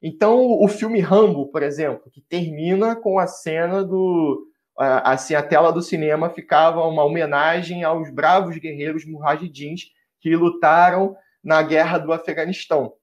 [0.00, 4.46] Então, o filme Rambo, por exemplo, que termina com a cena do.
[4.76, 9.86] Assim, a tela do cinema ficava uma homenagem aos bravos guerreiros mujahidins
[10.20, 12.94] que lutaram na guerra do Afeganistão.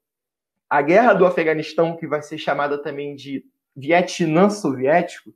[0.69, 3.43] A guerra do Afeganistão, que vai ser chamada também de
[3.75, 5.31] Vietnã soviético,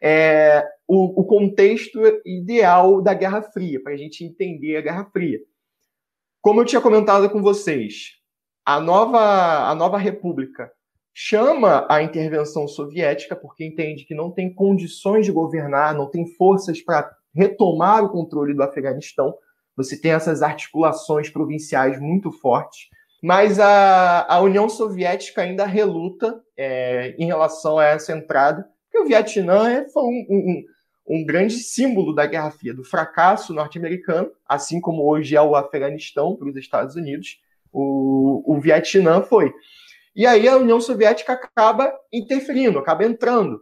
[0.00, 5.40] é o, o contexto ideal da Guerra Fria, para a gente entender a Guerra Fria.
[6.40, 8.12] Como eu tinha comentado com vocês,
[8.64, 10.70] a nova, a nova república
[11.12, 16.80] chama a intervenção soviética porque entende que não tem condições de governar, não tem forças
[16.80, 19.34] para retomar o controle do Afeganistão.
[19.76, 22.88] Você tem essas articulações provinciais muito fortes.
[23.22, 29.06] Mas a, a União Soviética ainda reluta é, em relação a essa entrada, porque o
[29.06, 30.64] Vietnã é, foi um, um,
[31.08, 36.36] um grande símbolo da Guerra Fria, do fracasso norte-americano, assim como hoje é o Afeganistão
[36.36, 37.40] para os Estados Unidos,
[37.72, 39.52] o, o Vietnã foi.
[40.14, 43.60] E aí a União Soviética acaba interferindo, acaba entrando.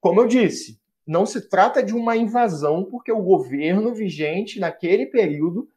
[0.00, 5.68] Como eu disse, não se trata de uma invasão, porque o governo vigente naquele período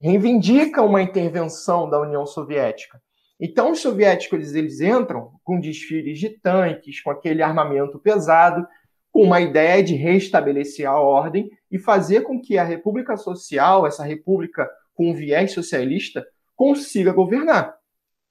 [0.00, 3.00] reivindica uma intervenção da União Soviética.
[3.40, 8.66] Então, os soviéticos eles entram com desfiles de tanques, com aquele armamento pesado,
[9.12, 14.04] com uma ideia de restabelecer a ordem e fazer com que a República Social, essa
[14.04, 17.74] república com viés socialista, consiga governar.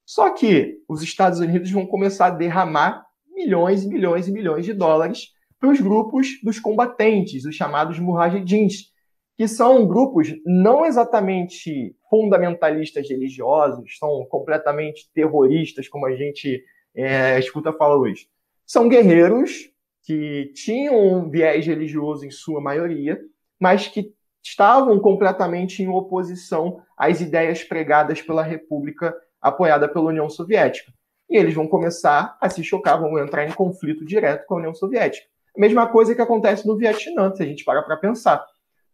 [0.04, 4.72] Só que os Estados Unidos vão começar a derramar milhões e milhões e milhões de
[4.72, 8.92] dólares para os grupos dos combatentes, os chamados mujahidins,
[9.36, 17.72] que são grupos não exatamente fundamentalistas religiosos, são completamente terroristas, como a gente é, escuta
[17.72, 18.28] falar hoje.
[18.64, 19.70] São guerreiros
[20.02, 23.20] que tinham um viés religioso em sua maioria,
[23.60, 30.92] mas que estavam completamente em oposição às ideias pregadas pela República apoiada pela União Soviética.
[31.28, 34.74] E eles vão começar a se chocar, vão entrar em conflito direto com a União
[34.74, 35.26] Soviética.
[35.56, 38.44] A mesma coisa que acontece no Vietnã, se a gente para para pensar.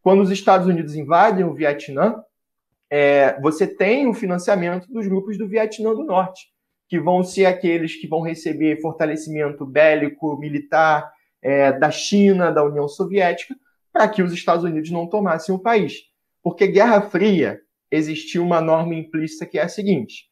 [0.03, 2.23] Quando os Estados Unidos invadem o Vietnã,
[2.91, 6.49] é, você tem o financiamento dos grupos do Vietnã do Norte,
[6.89, 11.11] que vão ser aqueles que vão receber fortalecimento bélico, militar
[11.41, 13.55] é, da China, da União Soviética,
[13.93, 16.03] para que os Estados Unidos não tomassem o país.
[16.43, 17.61] Porque Guerra Fria
[17.91, 20.27] existia uma norma implícita que é a seguinte: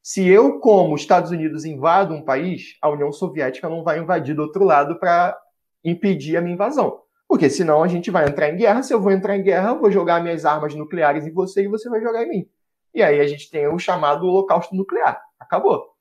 [0.00, 4.42] se eu, como Estados Unidos, invado um país, a União Soviética não vai invadir do
[4.42, 5.36] outro lado para
[5.82, 7.05] impedir a minha invasão.
[7.28, 8.82] Porque senão a gente vai entrar em guerra.
[8.82, 11.68] Se eu vou entrar em guerra, eu vou jogar minhas armas nucleares em você e
[11.68, 12.48] você vai jogar em mim.
[12.94, 15.20] E aí a gente tem o chamado holocausto nuclear.
[15.38, 15.96] Acabou.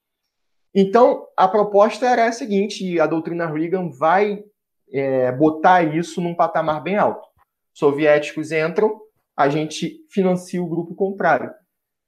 [0.74, 4.44] Então, a proposta era a seguinte, e a doutrina Reagan vai
[4.92, 7.26] é, botar isso num patamar bem alto.
[7.74, 9.00] Soviéticos entram,
[9.36, 11.50] a gente financia o grupo contrário.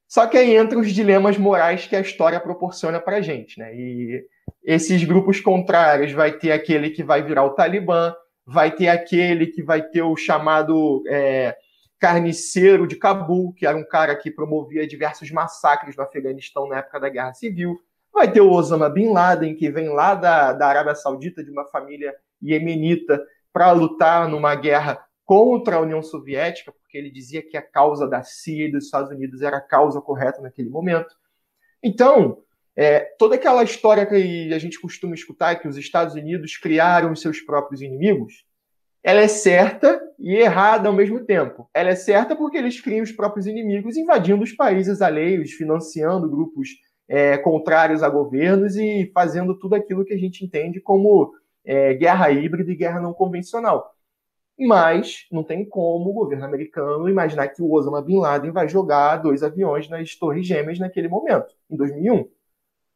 [0.07, 3.59] Só que aí entram os dilemas morais que a história proporciona para a gente.
[3.59, 3.73] Né?
[3.75, 4.25] E
[4.63, 8.13] esses grupos contrários vai ter aquele que vai virar o Talibã,
[8.47, 11.57] vai ter aquele que vai ter o chamado é,
[11.99, 16.97] carniceiro de Cabul, que era um cara que promovia diversos massacres no Afeganistão na época
[16.97, 17.77] da Guerra Civil.
[18.13, 21.65] Vai ter o Osama Bin Laden, que vem lá da, da Arábia Saudita, de uma
[21.65, 27.61] família iemenita, para lutar numa guerra contra a União Soviética, porque ele dizia que a
[27.61, 31.13] causa da CIA e dos Estados Unidos era a causa correta naquele momento.
[31.83, 32.41] Então,
[32.79, 37.19] é, toda aquela história que a gente costuma escutar, que os Estados Unidos criaram os
[37.19, 38.45] seus próprios inimigos,
[39.03, 41.67] ela é certa e errada ao mesmo tempo.
[41.73, 46.69] Ela é certa porque eles criam os próprios inimigos, invadindo os países alheios, financiando grupos
[47.07, 51.33] é, contrários a governos e fazendo tudo aquilo que a gente entende como
[51.65, 53.91] é, guerra híbrida e guerra não convencional.
[54.59, 59.17] Mas não tem como o governo americano imaginar que o Osama Bin Laden vai jogar
[59.17, 62.36] dois aviões nas Torres Gêmeas naquele momento, em 2001.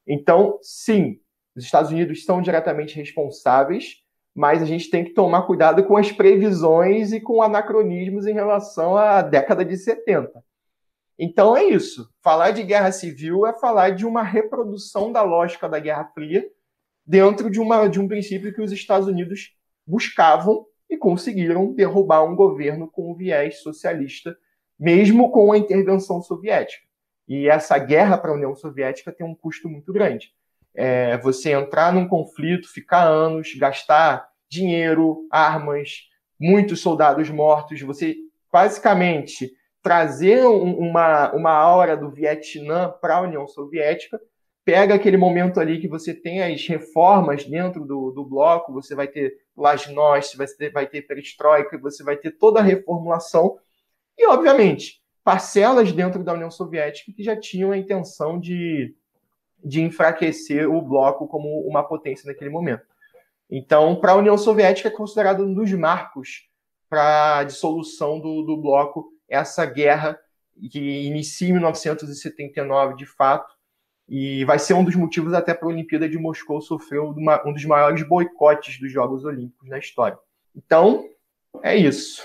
[0.08, 1.20] Então, sim,
[1.56, 4.02] os Estados Unidos são diretamente responsáveis,
[4.34, 8.96] mas a gente tem que tomar cuidado com as previsões e com anacronismos em relação
[8.96, 10.44] à década de 70.
[11.20, 12.10] Então é isso.
[12.22, 16.50] Falar de guerra civil é falar de uma reprodução da lógica da Guerra Fria
[17.06, 22.36] dentro de, uma, de um princípio que os Estados Unidos buscavam e conseguiram derrubar um
[22.36, 24.36] governo com um viés socialista,
[24.80, 26.91] mesmo com a intervenção soviética.
[27.28, 30.34] E essa guerra para a União Soviética tem um custo muito grande.
[30.74, 36.08] é, você entrar num conflito, ficar anos, gastar dinheiro, armas,
[36.40, 38.16] muitos soldados mortos, você
[38.52, 39.52] basicamente
[39.82, 44.20] trazer uma, uma aura do Vietnã para a União Soviética,
[44.64, 49.08] pega aquele momento ali que você tem as reformas dentro do, do bloco, você vai
[49.08, 53.58] ter Lasnost, vai ter, vai ter perestroika, você vai ter toda a reformulação,
[54.18, 58.96] e, obviamente, parcelas dentro da União Soviética que já tinham a intenção de,
[59.64, 62.86] de enfraquecer o bloco como uma potência naquele momento.
[63.50, 66.48] Então, para a União Soviética é considerado um dos marcos
[66.90, 70.20] para a dissolução do, do bloco essa guerra
[70.70, 73.56] que inicia em 1979, de fato,
[74.08, 77.54] e vai ser um dos motivos até para a Olimpíada de Moscou sofrer uma, um
[77.54, 80.18] dos maiores boicotes dos Jogos Olímpicos na história.
[80.56, 81.10] Então,
[81.64, 82.22] é isso.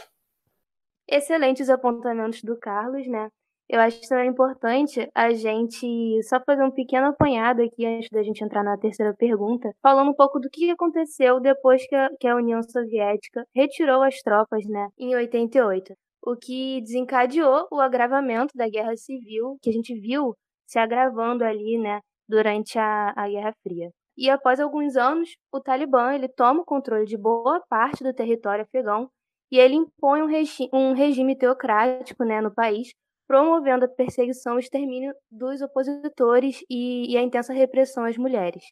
[1.08, 3.28] Excelentes apontamentos do Carlos, né?
[3.68, 8.08] Eu acho que também é importante a gente só fazer um pequeno apanhado aqui antes
[8.10, 12.08] da gente entrar na terceira pergunta, falando um pouco do que aconteceu depois que a,
[12.20, 15.94] que a União Soviética retirou as tropas, né, em 88
[16.26, 20.34] o que desencadeou o agravamento da guerra civil, que a gente viu
[20.66, 23.90] se agravando ali, né, durante a, a Guerra Fria.
[24.16, 28.64] E após alguns anos, o Talibã ele toma o controle de boa parte do território
[28.64, 29.08] afegão
[29.50, 32.90] e ele impõe um, regi um regime teocrático né, no país,
[33.26, 38.64] promovendo a perseguição e extermínio dos opositores e, e, a intensa repressão às mulheres.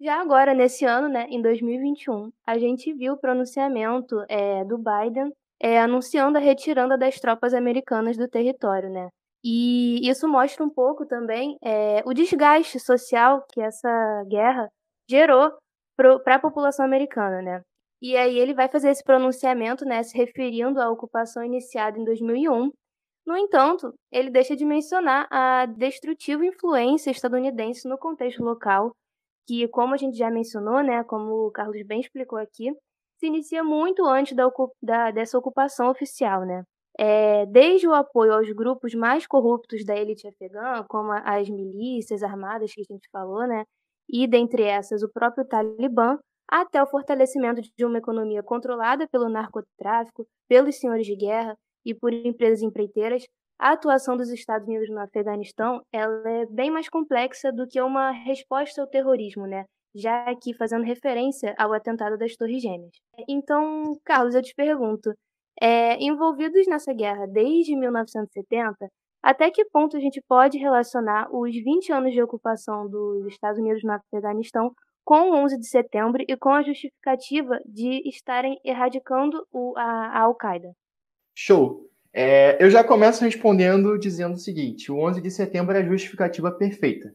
[0.00, 5.32] Já agora, nesse ano, né, em 2021, a gente viu o pronunciamento é, do Biden
[5.60, 9.08] é, anunciando a retirada das tropas americanas do território, né?
[9.42, 14.68] E isso mostra um pouco também é, o desgaste social que essa guerra
[15.08, 15.52] gerou
[15.96, 17.62] para a população americana, né?
[18.04, 22.70] E aí ele vai fazer esse pronunciamento, né, se referindo à ocupação iniciada em 2001.
[23.26, 28.92] No entanto, ele deixa de mencionar a destrutiva influência estadunidense no contexto local,
[29.48, 32.70] que, como a gente já mencionou, né, como o Carlos bem explicou aqui,
[33.18, 34.50] se inicia muito antes da,
[34.82, 36.62] da, dessa ocupação oficial, né?
[36.98, 42.70] É, desde o apoio aos grupos mais corruptos da elite afegã, como as milícias armadas
[42.74, 43.64] que a gente falou, né?
[44.10, 46.18] E dentre essas o próprio Talibã,
[46.48, 52.12] até o fortalecimento de uma economia controlada pelo narcotráfico, pelos senhores de guerra e por
[52.12, 53.24] empresas empreiteiras,
[53.58, 58.10] a atuação dos Estados Unidos no Afeganistão ela é bem mais complexa do que uma
[58.10, 59.64] resposta ao terrorismo, né?
[59.94, 62.92] já aqui fazendo referência ao atentado das Torres Gêmeas.
[63.28, 65.12] Então, Carlos, eu te pergunto,
[65.60, 68.88] é, envolvidos nessa guerra desde 1970,
[69.22, 73.82] até que ponto a gente pode relacionar os 20 anos de ocupação dos Estados Unidos
[73.84, 74.72] no Afeganistão
[75.04, 80.20] com o 11 de setembro e com a justificativa de estarem erradicando o, a, a
[80.22, 80.72] Al-Qaeda?
[81.34, 81.90] Show!
[82.12, 86.50] É, eu já começo respondendo dizendo o seguinte: o 11 de setembro é a justificativa
[86.50, 87.12] perfeita.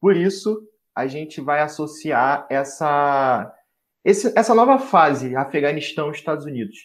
[0.00, 0.60] Por isso,
[0.94, 3.52] a gente vai associar essa,
[4.04, 6.76] esse, essa nova fase Afeganistão-Estados Unidos.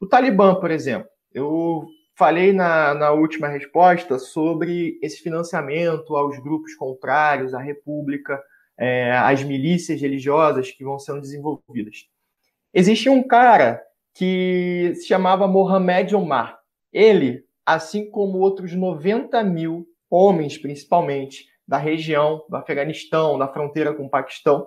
[0.00, 1.86] O Talibã, por exemplo, eu
[2.16, 8.42] falei na, na última resposta sobre esse financiamento aos grupos contrários à República,
[8.78, 12.06] é, às milícias religiosas que vão sendo desenvolvidas.
[12.72, 13.82] Existia um cara
[14.14, 16.58] que se chamava Mohamed Omar.
[16.92, 24.06] Ele, assim como outros 90 mil homens, principalmente, da região do Afeganistão, da fronteira com
[24.06, 24.66] o Paquistão,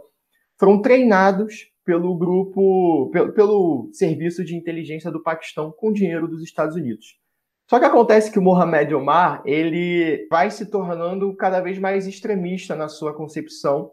[0.60, 6.76] foram treinados pelo grupo, pelo, pelo serviço de inteligência do Paquistão com dinheiro dos Estados
[6.76, 7.20] Unidos.
[7.68, 12.76] Só que acontece que o Mohamed Omar ele vai se tornando cada vez mais extremista
[12.76, 13.92] na sua concepção,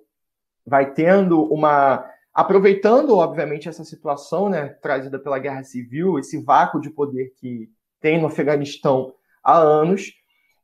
[0.68, 2.04] vai tendo uma
[2.34, 7.68] aproveitando obviamente essa situação, né, trazida pela guerra civil, esse vácuo de poder que
[8.00, 9.12] tem no Afeganistão
[9.42, 10.12] há anos,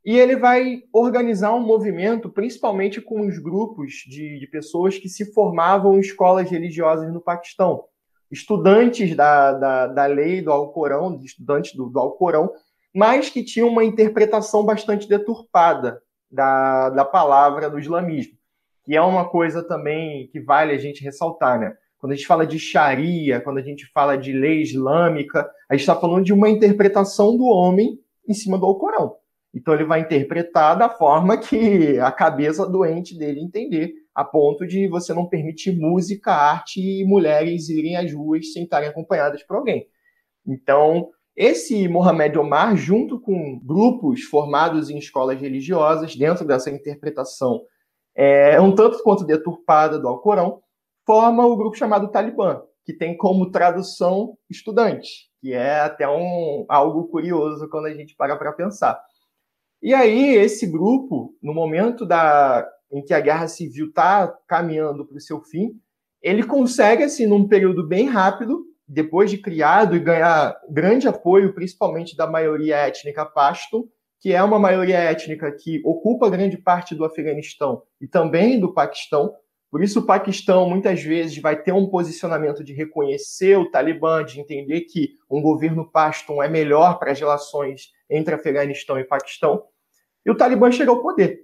[0.05, 5.33] e ele vai organizar um movimento, principalmente com os grupos de, de pessoas que se
[5.33, 7.85] formavam em escolas religiosas no Paquistão.
[8.31, 12.53] Estudantes da, da, da lei do Alcorão, estudantes do, do Alcorão,
[12.95, 16.01] mas que tinham uma interpretação bastante deturpada
[16.31, 18.37] da, da palavra do islamismo.
[18.85, 21.74] Que é uma coisa também que vale a gente ressaltar, né?
[21.99, 25.80] Quando a gente fala de Sharia, quando a gente fala de lei islâmica, a gente
[25.80, 29.16] está falando de uma interpretação do homem em cima do Alcorão.
[29.55, 34.89] Então ele vai interpretar da forma que a cabeça doente dele entender, a ponto de
[34.89, 39.87] você não permitir música, arte e mulheres irem às ruas sem estarem acompanhadas por alguém.
[40.47, 47.62] Então, esse Mohamed Omar, junto com grupos formados em escolas religiosas, dentro dessa interpretação
[48.15, 50.62] é, um tanto quanto deturpada do Alcorão,
[51.07, 57.09] forma o grupo chamado Talibã, que tem como tradução estudante, que é até um, algo
[57.09, 59.01] curioso quando a gente para para pensar.
[59.83, 65.17] E aí, esse grupo, no momento da em que a guerra civil está caminhando para
[65.17, 65.73] o seu fim,
[66.23, 72.17] ele consegue, assim, num período bem rápido, depois de criado e ganhar grande apoio, principalmente
[72.17, 73.89] da maioria étnica Pashtun,
[74.25, 79.35] que é uma maioria étnica que ocupa grande parte do Afeganistão e também do Paquistão.
[79.70, 84.41] Por isso, o Paquistão muitas vezes vai ter um posicionamento de reconhecer o Talibã, de
[84.41, 89.62] entender que um governo Pashtun é melhor para as relações entre Afeganistão e Paquistão.
[90.25, 91.41] E o Talibã chega ao poder.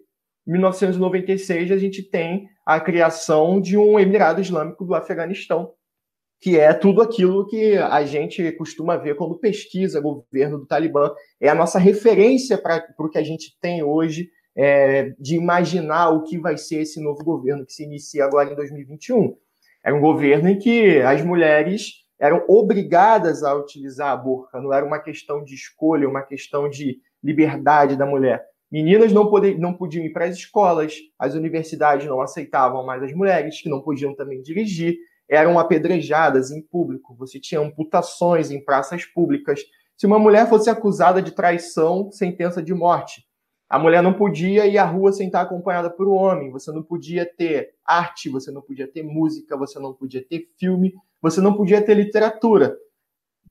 [0.49, 5.75] Em 1996, a gente tem a criação de um Emirado Islâmico do Afeganistão,
[6.41, 11.13] que é tudo aquilo que a gente costuma ver quando pesquisa governo do Talibã.
[11.39, 16.23] É a nossa referência para o que a gente tem hoje é, de imaginar o
[16.23, 19.37] que vai ser esse novo governo que se inicia agora em 2021.
[19.85, 24.85] É um governo em que as mulheres eram obrigadas a utilizar a burca, não era
[24.85, 28.45] uma questão de escolha, uma questão de liberdade da mulher.
[28.71, 33.13] Meninas não, poder, não podiam ir para as escolas, as universidades não aceitavam mais as
[33.13, 34.97] mulheres, que não podiam também dirigir,
[35.31, 39.61] eram apedrejadas em público, você tinha amputações em praças públicas.
[39.97, 43.25] Se uma mulher fosse acusada de traição, sentença de morte.
[43.69, 46.83] A mulher não podia ir à rua sem estar acompanhada por um homem, você não
[46.83, 51.55] podia ter arte, você não podia ter música, você não podia ter filme, você não
[51.55, 52.77] podia ter literatura.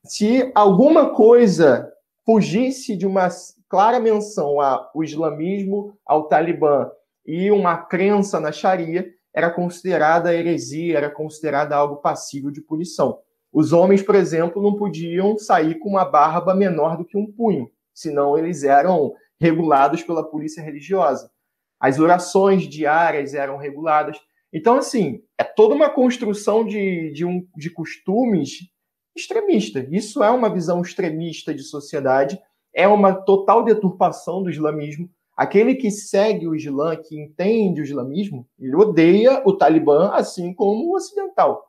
[0.06, 1.90] Se alguma coisa
[2.26, 3.30] fugisse de uma
[3.70, 6.92] clara menção ao islamismo, ao Talibã
[7.26, 13.20] e uma crença na Sharia, era considerada heresia, era considerada algo passível de punição.
[13.52, 17.70] Os homens, por exemplo, não podiam sair com uma barba menor do que um punho,
[17.94, 21.32] senão eles eram regulados pela polícia religiosa.
[21.80, 24.20] As orações diárias eram reguladas.
[24.52, 28.70] Então, assim, é toda uma construção de, de, um, de costumes
[29.16, 29.86] extremista.
[29.90, 32.40] Isso é uma visão extremista de sociedade
[32.74, 35.10] é uma total deturpação do islamismo.
[35.40, 40.92] Aquele que segue o Islã, que entende o islamismo, ele odeia o Talibã, assim como
[40.92, 41.64] o ocidental.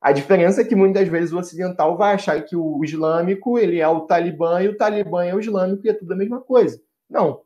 [0.00, 3.86] A diferença é que muitas vezes o ocidental vai achar que o islâmico ele é
[3.86, 6.76] o Talibã e o Talibã é o islâmico e é tudo a mesma coisa.
[7.08, 7.42] Não.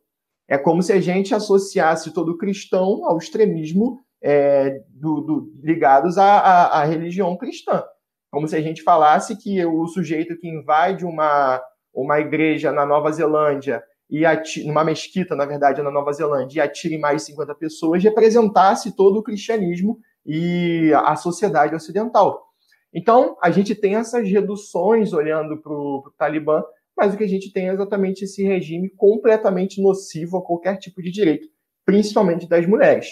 [0.49, 6.39] É como se a gente associasse todo cristão ao extremismo é, do, do, ligados à,
[6.39, 7.85] à, à religião cristã.
[8.33, 11.61] Como se a gente falasse que o sujeito que invade uma,
[11.93, 16.63] uma igreja na Nova Zelândia e atira, numa mesquita, na verdade, na Nova Zelândia, e
[16.63, 22.49] atire mais de 50 pessoas, representasse todo o cristianismo e a sociedade ocidental.
[22.93, 26.63] Então, a gente tem essas reduções olhando para o Talibã,
[26.97, 31.03] mas o que a gente tem é exatamente esse regime completamente nocivo a qualquer tipo
[31.03, 31.49] de direito,
[31.85, 33.09] principalmente das mulheres.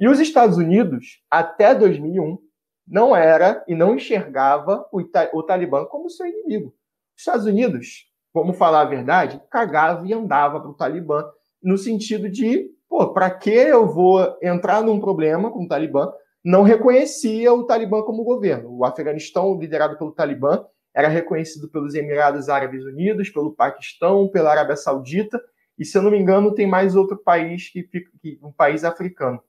[0.00, 2.38] E os Estados Unidos, até 2001,
[2.86, 5.00] não era e não enxergava o,
[5.34, 6.74] o Talibã como seu inimigo.
[7.14, 11.24] Os Estados Unidos vamos falar a verdade, cagava e andava para o Talibã,
[11.62, 16.12] no sentido de, pô, para que eu vou entrar num problema com o Talibã?
[16.44, 18.76] Não reconhecia o Talibã como governo.
[18.76, 20.64] O Afeganistão, liderado pelo Talibã,
[20.94, 25.40] era reconhecido pelos Emirados Árabes Unidos, pelo Paquistão, pela Arábia Saudita,
[25.78, 29.42] e se eu não me engano, tem mais outro país que, que um país africano.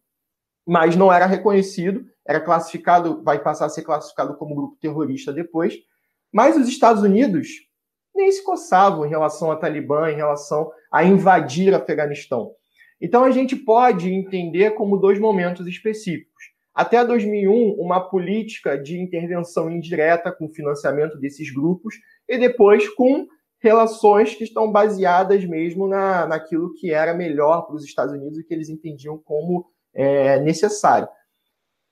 [0.65, 5.75] Mas não era reconhecido, era classificado, vai passar a ser classificado como grupo terrorista depois.
[6.31, 7.49] Mas os Estados Unidos
[8.15, 12.51] nem se coçavam em relação ao Talibã, em relação a invadir Afeganistão.
[13.01, 16.53] Então a gente pode entender como dois momentos específicos.
[16.73, 21.95] Até 2001, uma política de intervenção indireta com financiamento desses grupos,
[22.27, 23.27] e depois com
[23.59, 28.43] relações que estão baseadas mesmo na, naquilo que era melhor para os Estados Unidos e
[28.43, 31.07] que eles entendiam como é, necessário.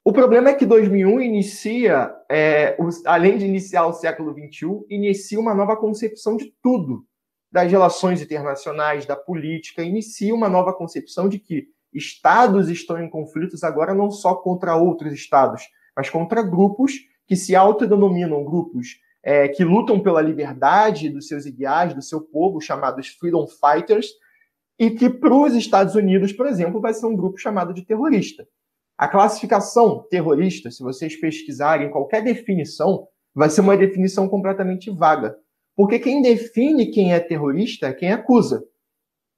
[0.04, 5.40] O problema é que 2001 inicia, é, os, além de iniciar o século XXI, inicia
[5.40, 7.06] uma nova concepção de tudo,
[7.52, 13.64] das relações internacionais, da política, inicia uma nova concepção de que estados estão em conflitos
[13.64, 15.62] agora não só contra outros estados,
[15.96, 16.94] mas contra grupos
[17.28, 22.60] que se autodenominam grupos é, que lutam pela liberdade dos seus ideais, do seu povo,
[22.60, 24.08] chamados freedom fighters,
[24.80, 28.48] e que para os Estados Unidos, por exemplo, vai ser um grupo chamado de terrorista.
[29.02, 35.36] A classificação terrorista, se vocês pesquisarem qualquer definição, vai ser uma definição completamente vaga.
[35.76, 38.64] Porque quem define quem é terrorista é quem acusa.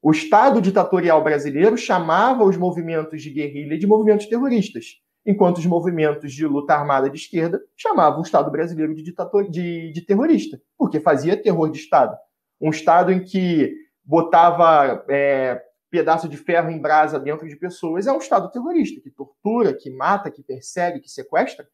[0.01, 6.33] O Estado ditatorial brasileiro chamava os movimentos de guerrilha de movimentos terroristas, enquanto os movimentos
[6.33, 10.99] de luta armada de esquerda chamavam o Estado brasileiro de, ditator, de, de terrorista, porque
[10.99, 12.17] fazia terror de Estado.
[12.59, 15.57] Um Estado em que botava é,
[15.93, 19.91] pedaço de ferro em brasa dentro de pessoas, é um Estado terrorista, que tortura, que
[19.91, 21.69] mata, que persegue, que sequestra.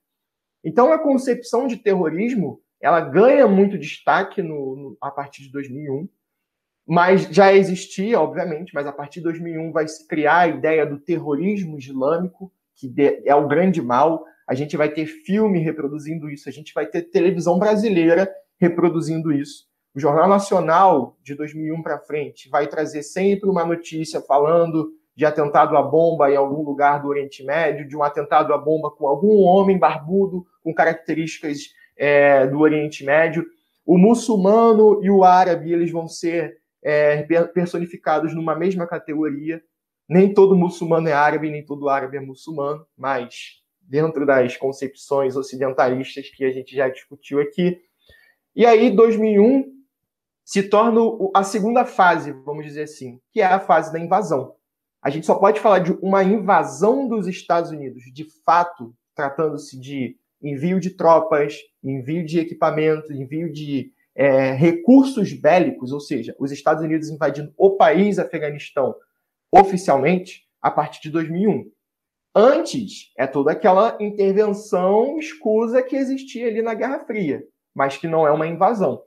[0.62, 6.10] Então, a concepção de terrorismo ela ganha muito destaque no, no, a partir de 2001,
[6.86, 11.00] mas já existia, obviamente, mas a partir de 2001 vai se criar a ideia do
[11.00, 12.94] terrorismo islâmico, que
[13.24, 14.26] é o grande mal.
[14.46, 19.69] A gente vai ter filme reproduzindo isso, a gente vai ter televisão brasileira reproduzindo isso.
[20.00, 25.76] O Jornal Nacional, de 2001 para frente, vai trazer sempre uma notícia falando de atentado
[25.76, 29.44] à bomba em algum lugar do Oriente Médio, de um atentado à bomba com algum
[29.44, 33.46] homem barbudo com características é, do Oriente Médio.
[33.86, 37.24] O muçulmano e o árabe eles vão ser é,
[37.54, 39.62] personificados numa mesma categoria.
[40.08, 46.30] Nem todo muçulmano é árabe, nem todo árabe é muçulmano, mas dentro das concepções ocidentalistas
[46.30, 47.78] que a gente já discutiu aqui.
[48.56, 49.78] E aí, 2001
[50.50, 51.00] se torna
[51.36, 54.56] a segunda fase, vamos dizer assim, que é a fase da invasão.
[55.00, 60.18] A gente só pode falar de uma invasão dos Estados Unidos, de fato, tratando-se de
[60.42, 66.84] envio de tropas, envio de equipamentos, envio de é, recursos bélicos, ou seja, os Estados
[66.84, 68.96] Unidos invadindo o país Afeganistão
[69.52, 71.70] oficialmente a partir de 2001.
[72.34, 78.26] Antes, é toda aquela intervenção escusa que existia ali na Guerra Fria, mas que não
[78.26, 79.04] é uma invasão.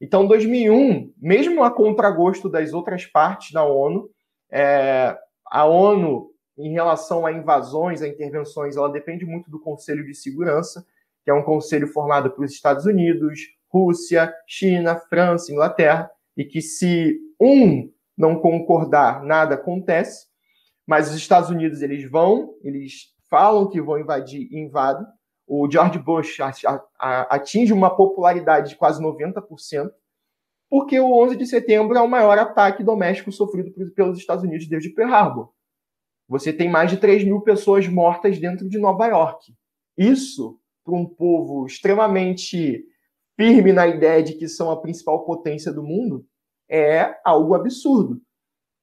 [0.00, 4.10] Então, 2001, mesmo a contragosto das outras partes da ONU,
[4.50, 5.16] é,
[5.46, 10.86] a ONU, em relação a invasões, a intervenções, ela depende muito do Conselho de Segurança,
[11.24, 17.18] que é um conselho formado pelos Estados Unidos, Rússia, China, França, Inglaterra, e que se
[17.40, 20.26] um não concordar, nada acontece,
[20.86, 25.06] mas os Estados Unidos eles vão, eles falam que vão invadir e invadem.
[25.46, 26.38] O George Bush
[26.98, 29.90] atinge uma popularidade de quase 90%,
[30.70, 34.90] porque o 11 de setembro é o maior ataque doméstico sofrido pelos Estados Unidos desde
[34.90, 35.52] Pearl Harbor.
[36.26, 39.54] Você tem mais de 3 mil pessoas mortas dentro de Nova York.
[39.96, 42.82] Isso, para um povo extremamente
[43.36, 46.26] firme na ideia de que são a principal potência do mundo,
[46.68, 48.20] é algo absurdo.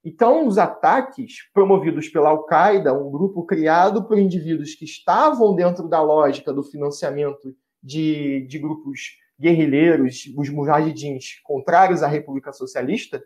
[0.04, 6.02] Então, os ataques promovidos pela Al-Qaeda, um grupo criado por indivíduos que estavam dentro da
[6.02, 13.24] lógica do financiamento de, de grupos guerrilheiros, os mujahidins, contrários à República Socialista,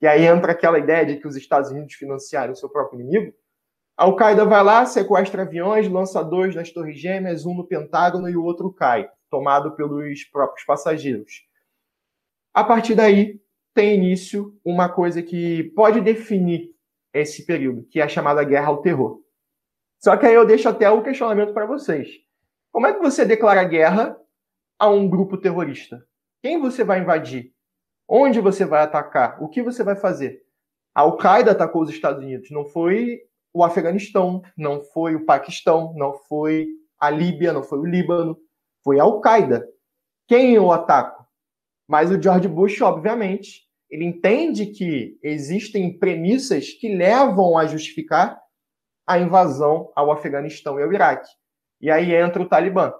[0.00, 3.32] e aí entra aquela ideia de que os Estados Unidos financiaram o seu próprio inimigo,
[3.96, 8.36] a Al-Qaeda vai lá, sequestra aviões, lança dois nas Torres Gêmeas, um no Pentágono e
[8.36, 11.44] o outro cai, tomado pelos próprios passageiros.
[12.52, 13.40] A partir daí,
[13.74, 16.70] tem início uma coisa que pode definir
[17.12, 19.20] esse período, que é a chamada guerra ao terror.
[19.98, 22.08] Só que aí eu deixo até o questionamento para vocês.
[22.70, 24.16] Como é que você declara guerra
[24.78, 26.04] a um grupo terrorista?
[26.42, 27.52] Quem você vai invadir?
[28.08, 29.42] Onde você vai atacar?
[29.42, 30.42] O que você vai fazer?
[30.94, 33.20] A Al-Qaeda atacou os Estados Unidos, não foi
[33.52, 36.68] o Afeganistão, não foi o Paquistão, não foi
[36.98, 38.38] a Líbia, não foi o Líbano,
[38.82, 39.66] foi a Al-Qaeda.
[40.28, 41.23] Quem eu ataco?
[41.88, 48.40] Mas o George Bush, obviamente, ele entende que existem premissas que levam a justificar
[49.06, 51.30] a invasão ao Afeganistão e ao Iraque.
[51.80, 52.92] E aí entra o Talibã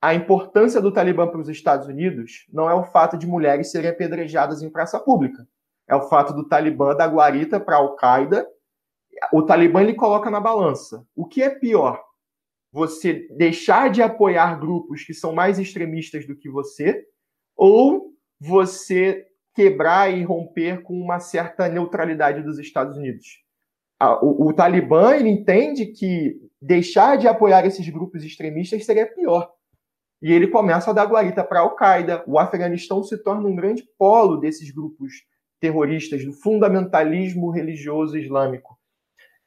[0.00, 3.90] a importância do Talibã para os Estados Unidos não é o fato de mulheres serem
[3.90, 5.46] apedrejadas em praça pública.
[5.88, 8.46] É o fato do Talibã dar guarita para a Al-Qaeda.
[9.32, 11.04] O Talibã ele coloca na balança.
[11.16, 12.00] O que é pior?
[12.70, 17.04] Você deixar de apoiar grupos que são mais extremistas do que você
[17.58, 23.26] ou você quebrar e romper com uma certa neutralidade dos Estados Unidos?
[24.22, 29.52] O, o Talibã entende que deixar de apoiar esses grupos extremistas seria pior
[30.20, 32.24] e ele começa a dar guarita para a Al-Qaeda.
[32.26, 35.12] O Afeganistão se torna um grande polo desses grupos
[35.60, 38.78] terroristas, do fundamentalismo religioso islâmico.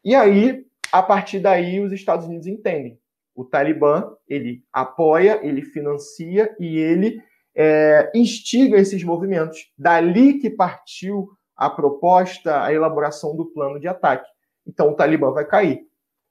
[0.04, 3.00] E aí, a partir daí, os Estados Unidos entendem.
[3.36, 7.22] O Talibã, ele apoia, ele financia e ele
[7.56, 9.72] é, instiga esses movimentos.
[9.78, 14.30] Dali que partiu a proposta, a elaboração do plano de ataque.
[14.66, 15.82] Então, o Talibã vai cair.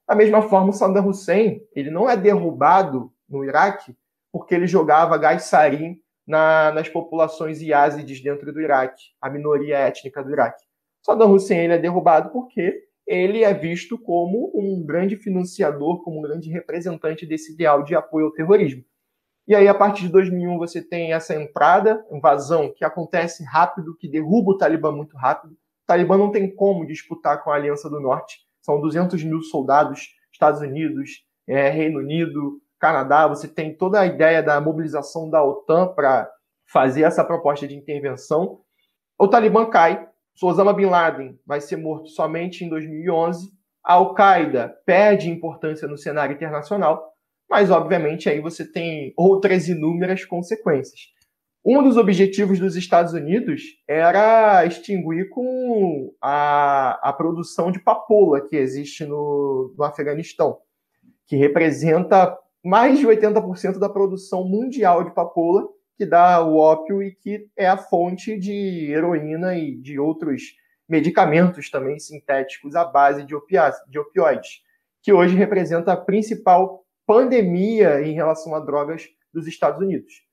[0.07, 3.95] Da mesma forma, o Saddam Hussein, ele não é derrubado no Iraque
[4.31, 10.23] porque ele jogava gás sarin na, nas populações iázides dentro do Iraque, a minoria étnica
[10.23, 10.63] do Iraque.
[11.01, 16.21] Saddam Hussein ele é derrubado porque ele é visto como um grande financiador, como um
[16.21, 18.83] grande representante desse ideal de apoio ao terrorismo.
[19.47, 24.07] E aí, a partir de 2001, você tem essa entrada, invasão, que acontece rápido, que
[24.07, 25.53] derruba o Talibã muito rápido.
[25.53, 28.39] O Talibã não tem como disputar com a Aliança do Norte.
[28.61, 34.41] São 200 mil soldados, Estados Unidos, é, Reino Unido, Canadá, você tem toda a ideia
[34.41, 36.29] da mobilização da OTAN para
[36.65, 38.61] fazer essa proposta de intervenção.
[39.19, 40.07] O Talibã cai,
[40.41, 43.51] Osama Bin Laden vai ser morto somente em 2011,
[43.83, 47.10] a Al-Qaeda perde importância no cenário internacional,
[47.51, 51.01] mas obviamente aí você tem outras inúmeras consequências.
[51.63, 58.55] Um dos objetivos dos Estados Unidos era extinguir com a, a produção de papoula que
[58.55, 60.59] existe no, no Afeganistão,
[61.27, 67.11] que representa mais de 80% da produção mundial de papoula, que dá o ópio e
[67.11, 70.41] que é a fonte de heroína e de outros
[70.87, 73.35] medicamentos também sintéticos à base de,
[73.89, 74.61] de opioides,
[75.03, 80.23] que hoje representa a principal pandemia em relação a drogas dos Estados Unidos.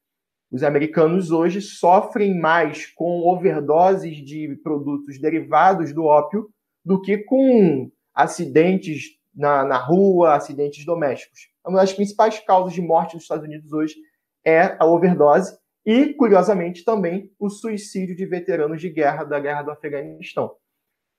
[0.51, 6.49] Os americanos hoje sofrem mais com overdoses de produtos derivados do ópio
[6.85, 11.49] do que com acidentes na, na rua, acidentes domésticos.
[11.65, 13.97] Uma das principais causas de morte nos Estados Unidos hoje
[14.45, 19.71] é a overdose e, curiosamente, também o suicídio de veteranos de guerra da guerra do
[19.71, 20.57] Afeganistão.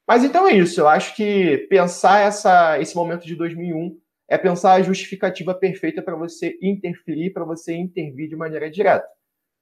[0.07, 0.81] Mas então é isso.
[0.81, 3.95] Eu acho que pensar essa, esse momento de 2001
[4.29, 9.07] é pensar a justificativa perfeita para você interferir, para você intervir de maneira direta.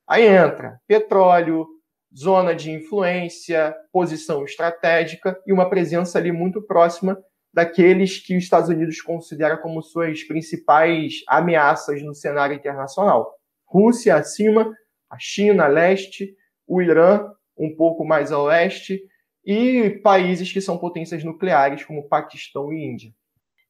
[0.05, 1.65] Aí entra petróleo,
[2.15, 7.17] zona de influência, posição estratégica e uma presença ali muito próxima
[7.53, 13.33] daqueles que os Estados Unidos considera como suas principais ameaças no cenário internacional.
[13.65, 14.73] Rússia acima,
[15.09, 16.35] a China a leste,
[16.67, 19.01] o Irã um pouco mais a oeste
[19.45, 23.11] e países que são potências nucleares como Paquistão e Índia.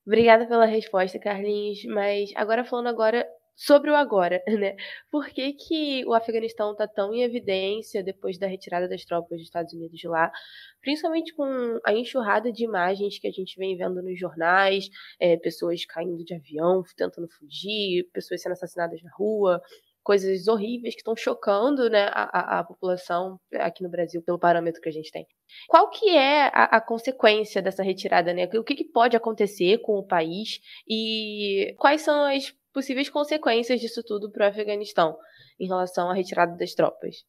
[0.08, 1.84] Obrigada pela resposta, Carlinhos.
[1.84, 3.28] Mas agora falando agora
[3.58, 4.78] sobre o agora, né?
[5.12, 9.48] Por que, que o Afeganistão está tão em evidência depois da retirada das tropas dos
[9.48, 10.32] Estados Unidos de lá,
[10.80, 14.90] principalmente com a enxurrada de imagens que a gente vem vendo nos jornais,
[15.20, 19.62] é, pessoas caindo de avião, tentando fugir, pessoas sendo assassinadas na rua,
[20.08, 24.88] coisas horríveis que estão chocando né, a, a, população aqui no Brasil pelo parâmetro que
[24.88, 25.28] a gente tem.
[25.68, 28.34] Qual que é a, a consequência dessa retirada?
[28.34, 28.48] Né?
[28.56, 34.02] O que, que pode acontecer com o país e quais são as possíveis consequências disso
[34.02, 35.18] tudo para o Afeganistão
[35.60, 37.26] em relação à retirada das tropas?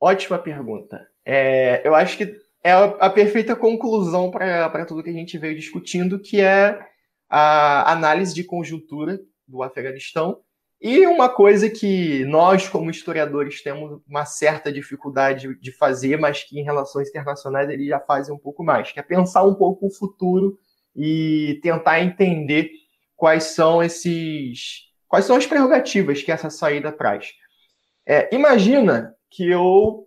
[0.00, 1.06] Ótima pergunta.
[1.22, 6.18] É, eu acho que é a perfeita conclusão para tudo que a gente veio discutindo,
[6.18, 6.78] que é
[7.28, 10.40] a análise de conjuntura do Afeganistão.
[10.80, 16.60] E uma coisa que nós, como historiadores, temos uma certa dificuldade de fazer, mas que
[16.60, 19.90] em relações internacionais eles já fazem um pouco mais, que é pensar um pouco o
[19.90, 20.58] futuro
[20.94, 22.70] e tentar entender
[23.16, 24.84] quais são esses.
[25.08, 27.32] quais são as prerrogativas que essa saída traz.
[28.06, 30.06] É, imagina que eu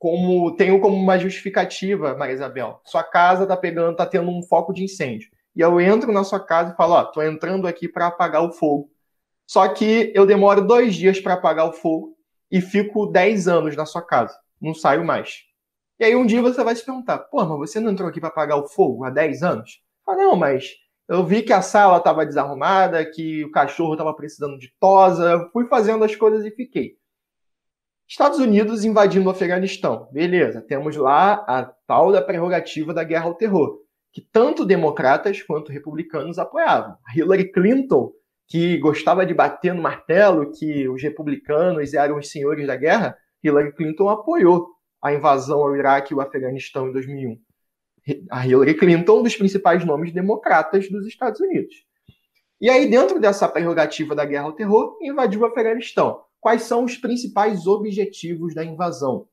[0.00, 4.72] como tenho como uma justificativa, Maria Isabel, sua casa está pegando, está tendo um foco
[4.72, 5.28] de incêndio.
[5.54, 8.50] E eu entro na sua casa e falo, ó, tô entrando aqui para apagar o
[8.50, 8.90] fogo.
[9.50, 12.16] Só que eu demoro dois dias para apagar o fogo
[12.52, 14.38] e fico dez anos na sua casa.
[14.62, 15.40] Não saio mais.
[15.98, 18.28] E aí um dia você vai se perguntar, pô, mas você não entrou aqui para
[18.28, 19.82] apagar o fogo há dez anos?
[20.06, 20.70] Ah, não, mas
[21.08, 25.50] eu vi que a sala estava desarrumada, que o cachorro estava precisando de tosa.
[25.52, 26.92] Fui fazendo as coisas e fiquei.
[28.08, 30.08] Estados Unidos invadindo o Afeganistão.
[30.12, 33.80] Beleza, temos lá a tal da prerrogativa da guerra ao terror,
[34.12, 36.96] que tanto democratas quanto republicanos apoiavam.
[37.16, 38.12] Hillary Clinton,
[38.50, 43.72] que gostava de bater no martelo que os republicanos eram os senhores da guerra, Hillary
[43.72, 44.68] Clinton apoiou
[45.00, 47.40] a invasão ao Iraque e ao Afeganistão em 2001
[48.30, 51.84] a Hillary Clinton, um dos principais nomes democratas dos Estados Unidos.
[52.60, 56.22] E aí, dentro dessa prerrogativa da guerra ao terror, invadiu o Afeganistão.
[56.40, 59.26] Quais são os principais objetivos da invasão?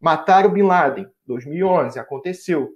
[0.00, 2.74] Matar o Bin Laden, 2011, aconteceu.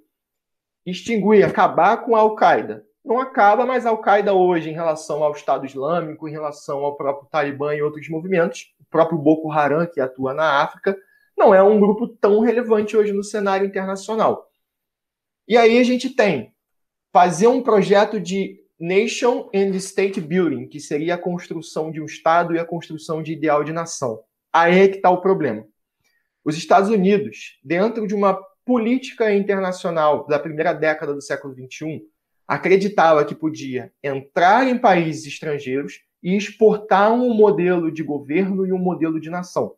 [0.85, 2.85] Extinguir, acabar com a Al-Qaeda.
[3.05, 7.29] Não acaba, mas a Al-Qaeda hoje, em relação ao Estado Islâmico, em relação ao próprio
[7.29, 10.97] Talibã e outros movimentos, o próprio Boko Haram, que atua na África,
[11.37, 14.49] não é um grupo tão relevante hoje no cenário internacional.
[15.47, 16.51] E aí a gente tem
[17.13, 22.55] fazer um projeto de Nation and State Building, que seria a construção de um Estado
[22.55, 24.19] e a construção de ideal de nação.
[24.51, 25.63] Aí é que está o problema.
[26.43, 28.33] Os Estados Unidos, dentro de uma
[28.65, 32.01] política internacional da primeira década do século XXI,
[32.47, 38.77] acreditava que podia entrar em países estrangeiros e exportar um modelo de governo e um
[38.77, 39.75] modelo de nação.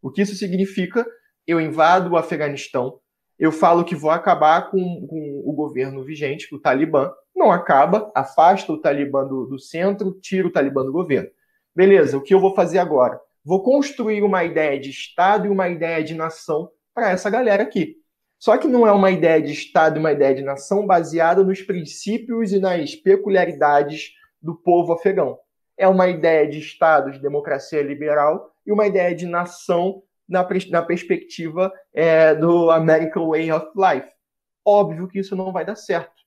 [0.00, 1.06] O que isso significa?
[1.46, 3.00] Eu invado o Afeganistão,
[3.38, 7.12] eu falo que vou acabar com, com o governo vigente, o Talibã.
[7.34, 11.30] Não acaba, afasta o Talibã do, do centro, tira o Talibã do governo.
[11.74, 13.20] Beleza, o que eu vou fazer agora?
[13.44, 17.96] Vou construir uma ideia de Estado e uma ideia de nação para essa galera aqui.
[18.38, 21.60] Só que não é uma ideia de Estado e uma ideia de nação baseada nos
[21.60, 25.38] princípios e nas peculiaridades do povo afegão.
[25.76, 30.82] É uma ideia de Estado, de democracia liberal e uma ideia de nação na, na
[30.82, 34.08] perspectiva é, do American Way of Life.
[34.64, 36.22] Óbvio que isso não vai dar certo.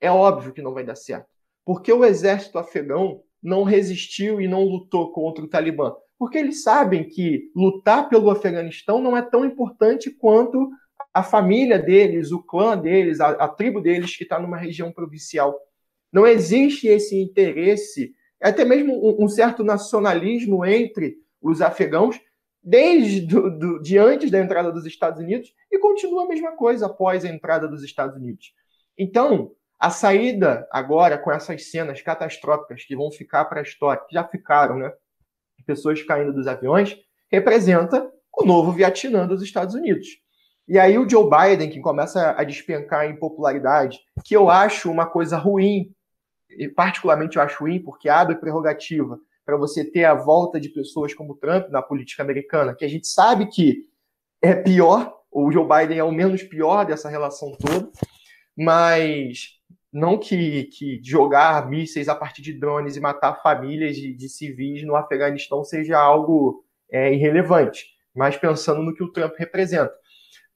[0.00, 1.26] É óbvio que não vai dar certo.
[1.64, 5.94] Porque o exército afegão não resistiu e não lutou contra o Talibã.
[6.18, 10.70] porque eles sabem que lutar pelo Afeganistão não é tão importante quanto
[11.12, 15.58] a família deles, o clã deles, a, a tribo deles que está numa região provincial.
[16.12, 22.20] Não existe esse interesse, até mesmo um, um certo nacionalismo entre os afegãos,
[22.62, 26.86] desde do, do, de antes da entrada dos Estados Unidos, e continua a mesma coisa
[26.86, 28.54] após a entrada dos Estados Unidos.
[28.96, 34.14] Então, a saída agora com essas cenas catastróficas que vão ficar para a história, que
[34.14, 34.92] já ficaram, né?
[35.66, 36.96] Pessoas caindo dos aviões,
[37.30, 40.21] representa o novo Vietnã dos Estados Unidos.
[40.72, 45.04] E aí o Joe Biden, que começa a despencar em popularidade, que eu acho uma
[45.04, 45.94] coisa ruim,
[46.48, 51.12] e particularmente eu acho ruim, porque abre prerrogativa para você ter a volta de pessoas
[51.12, 53.84] como Trump na política americana, que a gente sabe que
[54.40, 57.90] é pior, o Joe Biden é o menos pior dessa relação toda,
[58.56, 59.60] mas
[59.92, 64.82] não que, que jogar mísseis a partir de drones e matar famílias de, de civis
[64.86, 70.00] no Afeganistão seja algo é, irrelevante, mas pensando no que o Trump representa.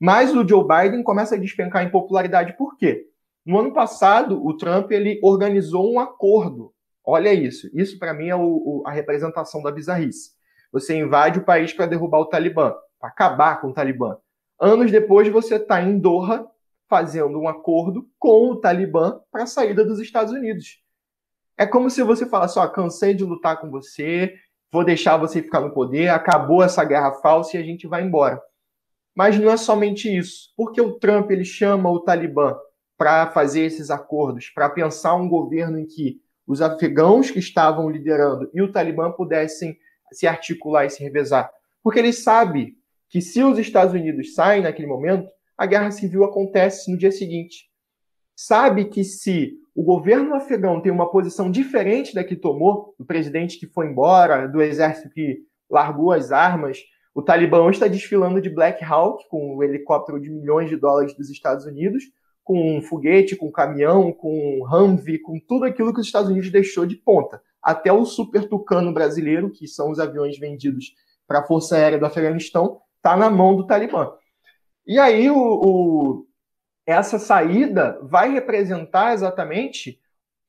[0.00, 3.06] Mas o Joe Biden começa a despencar em popularidade por quê?
[3.44, 6.72] No ano passado, o Trump ele organizou um acordo.
[7.04, 7.70] Olha isso.
[7.72, 10.30] Isso, para mim, é o, o, a representação da bizarrice.
[10.72, 14.18] Você invade o país para derrubar o Talibã, para acabar com o Talibã.
[14.60, 16.46] Anos depois, você está em Doha
[16.88, 20.82] fazendo um acordo com o Talibã para a saída dos Estados Unidos.
[21.56, 24.34] É como se você falasse: ó, cansei de lutar com você,
[24.70, 28.40] vou deixar você ficar no poder, acabou essa guerra falsa e a gente vai embora.
[29.16, 30.52] Mas não é somente isso.
[30.54, 32.54] Porque o Trump ele chama o Talibã
[32.98, 38.50] para fazer esses acordos, para pensar um governo em que os afegãos que estavam liderando
[38.54, 39.76] e o Talibã pudessem
[40.12, 41.50] se articular e se revezar.
[41.82, 42.76] Porque ele sabe
[43.08, 47.70] que se os Estados Unidos saem naquele momento, a guerra civil acontece no dia seguinte.
[48.36, 53.58] Sabe que se o governo afegão tem uma posição diferente da que tomou, do presidente
[53.58, 56.78] que foi embora, do exército que largou as armas,
[57.16, 61.16] o Talibã está desfilando de Black Hawk, com o um helicóptero de milhões de dólares
[61.16, 62.04] dos Estados Unidos,
[62.44, 66.28] com um foguete, com um caminhão, com um Humvee, com tudo aquilo que os Estados
[66.28, 67.40] Unidos deixou de ponta.
[67.62, 70.94] Até o Super Tucano brasileiro, que são os aviões vendidos
[71.26, 74.12] para a Força Aérea do Afeganistão, está na mão do Talibã.
[74.86, 76.26] E aí o, o,
[76.84, 79.98] essa saída vai representar exatamente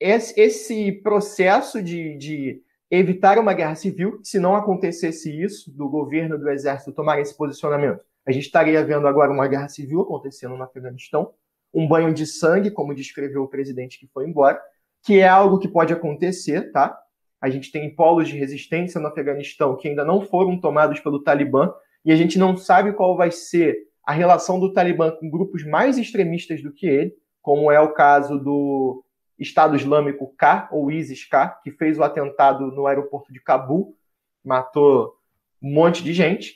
[0.02, 6.38] esse, esse processo de, de evitar uma guerra civil, se não acontecesse isso, do governo
[6.38, 8.00] do exército tomar esse posicionamento.
[8.26, 11.34] A gente estaria vendo agora uma guerra civil acontecendo no Afeganistão,
[11.74, 14.60] um banho de sangue, como descreveu o presidente que foi embora,
[15.04, 16.98] que é algo que pode acontecer, tá?
[17.40, 21.72] A gente tem polos de resistência no Afeganistão que ainda não foram tomados pelo Talibã,
[22.04, 25.98] e a gente não sabe qual vai ser a relação do Talibã com grupos mais
[25.98, 29.04] extremistas do que ele, como é o caso do
[29.40, 33.96] Estado Islâmico K, ou ISIS-K, que fez o atentado no aeroporto de Cabul,
[34.44, 35.16] matou
[35.62, 36.56] um monte de gente.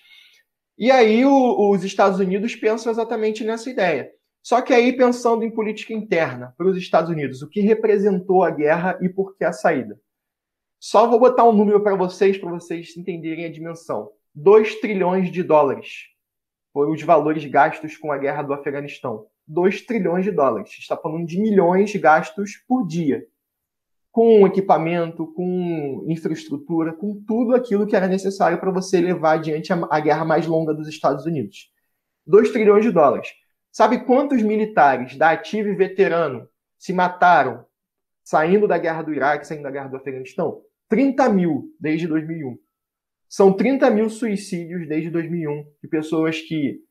[0.77, 4.11] E aí o, os Estados Unidos pensam exatamente nessa ideia.
[4.41, 8.49] Só que aí pensando em política interna para os Estados Unidos, o que representou a
[8.49, 9.99] guerra e por que a saída.
[10.79, 14.11] Só vou botar um número para vocês, para vocês entenderem a dimensão.
[14.33, 16.07] 2 trilhões de dólares
[16.73, 19.27] foram os valores gastos com a guerra do Afeganistão.
[19.51, 20.71] 2 trilhões de dólares.
[20.79, 23.25] Está falando de milhões gastos por dia.
[24.11, 29.87] Com equipamento, com infraestrutura, com tudo aquilo que era necessário para você levar adiante a,
[29.89, 31.71] a guerra mais longa dos Estados Unidos.
[32.25, 33.29] 2 trilhões de dólares.
[33.71, 36.47] Sabe quantos militares da ativa e veterano
[36.77, 37.65] se mataram
[38.23, 40.61] saindo da guerra do Iraque, saindo da guerra do Afeganistão?
[40.89, 42.57] 30 mil desde 2001.
[43.29, 46.81] São 30 mil suicídios desde 2001 de pessoas que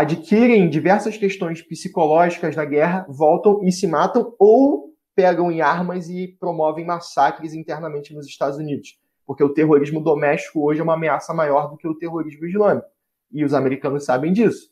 [0.00, 6.36] adquirem diversas questões psicológicas na guerra, voltam e se matam ou pegam em armas e
[6.38, 8.96] promovem massacres internamente nos Estados Unidos.
[9.26, 12.86] Porque o terrorismo doméstico hoje é uma ameaça maior do que o terrorismo islâmico.
[13.32, 14.70] E os americanos sabem disso.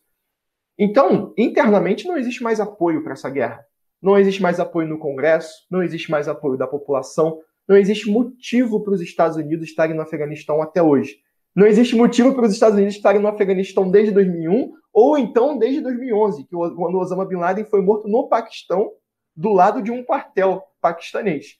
[0.78, 3.66] Então, internamente não existe mais apoio para essa guerra.
[4.00, 8.84] Não existe mais apoio no Congresso, não existe mais apoio da população, não existe motivo
[8.84, 11.16] para os Estados Unidos estarem no Afeganistão até hoje.
[11.56, 15.80] Não existe motivo para os Estados Unidos estarem no Afeganistão desde 2001 ou então desde
[15.80, 18.92] 2011, que quando Osama Bin Laden foi morto no Paquistão,
[19.34, 21.58] do lado de um quartel paquistanês.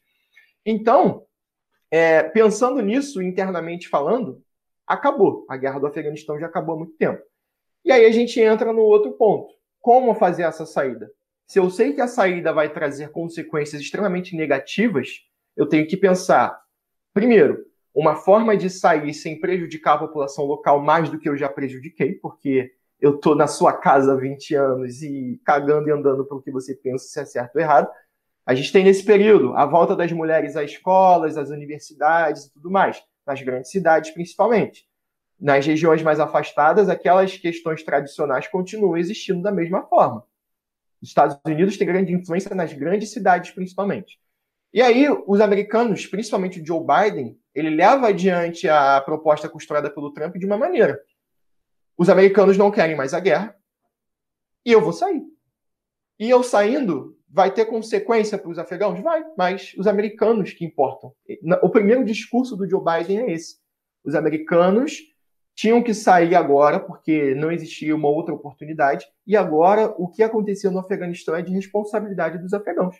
[0.66, 1.24] Então,
[1.90, 4.42] é, pensando nisso internamente falando,
[4.86, 5.46] acabou.
[5.48, 7.22] A guerra do Afeganistão já acabou há muito tempo.
[7.82, 9.54] E aí a gente entra no outro ponto.
[9.80, 11.10] Como fazer essa saída?
[11.46, 15.20] Se eu sei que a saída vai trazer consequências extremamente negativas,
[15.56, 16.60] eu tenho que pensar,
[17.14, 17.64] primeiro,
[17.96, 22.12] uma forma de sair sem prejudicar a população local mais do que eu já prejudiquei,
[22.12, 22.70] porque
[23.00, 26.50] eu estou na sua casa há 20 anos e cagando e andando para o que
[26.50, 27.88] você pensa se é certo ou errado.
[28.44, 32.70] A gente tem nesse período a volta das mulheres às escolas, às universidades e tudo
[32.70, 33.02] mais.
[33.26, 34.86] nas grandes cidades principalmente.
[35.40, 40.22] Nas regiões mais afastadas, aquelas questões tradicionais continuam existindo da mesma forma.
[41.02, 44.20] Os Estados Unidos têm grande influência nas grandes cidades, principalmente.
[44.72, 50.12] E aí, os americanos, principalmente o Joe Biden, ele leva adiante a proposta costurada pelo
[50.12, 51.00] Trump de uma maneira.
[51.96, 53.56] Os americanos não querem mais a guerra
[54.64, 55.22] e eu vou sair.
[56.18, 59.00] E eu saindo, vai ter consequência para os afegãos?
[59.00, 61.14] Vai, mas os americanos que importam.
[61.62, 63.58] O primeiro discurso do Joe Biden é esse.
[64.04, 65.02] Os americanos
[65.54, 70.70] tinham que sair agora, porque não existia uma outra oportunidade, e agora o que aconteceu
[70.70, 72.96] no Afeganistão é de responsabilidade dos afegãos.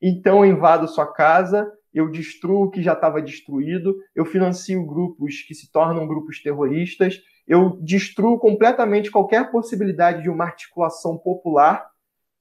[0.00, 5.42] Então eu invado sua casa, eu destruo o que já estava destruído, eu financio grupos
[5.42, 11.90] que se tornam grupos terroristas, eu destruo completamente qualquer possibilidade de uma articulação popular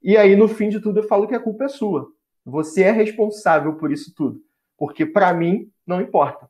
[0.02, 2.08] e aí, no fim de tudo, eu falo que a culpa é sua.
[2.46, 4.42] Você é responsável por isso tudo.
[4.78, 6.50] Porque, para mim, não importa.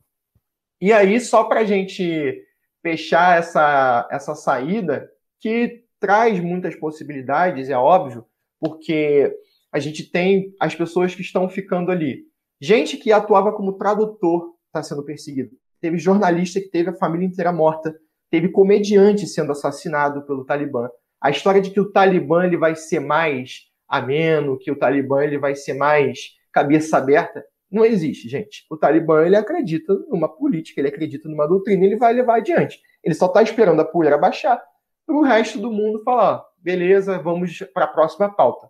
[0.79, 2.45] E aí, só para a gente
[2.81, 8.25] fechar essa, essa saída, que traz muitas possibilidades, é óbvio,
[8.59, 9.35] porque
[9.71, 12.23] a gente tem as pessoas que estão ficando ali.
[12.61, 15.51] Gente que atuava como tradutor está sendo perseguido.
[15.79, 17.95] Teve jornalista que teve a família inteira morta.
[18.29, 20.89] Teve comediante sendo assassinado pelo Talibã.
[21.21, 25.37] A história de que o Talibã ele vai ser mais ameno, que o Talibã ele
[25.37, 28.65] vai ser mais cabeça aberta, não existe, gente.
[28.69, 32.79] O Talibã ele acredita numa política, ele acredita numa doutrina, ele vai levar adiante.
[33.03, 34.61] Ele só está esperando a poeira baixar
[35.05, 38.69] para o resto do mundo falar, beleza, vamos para a próxima pauta.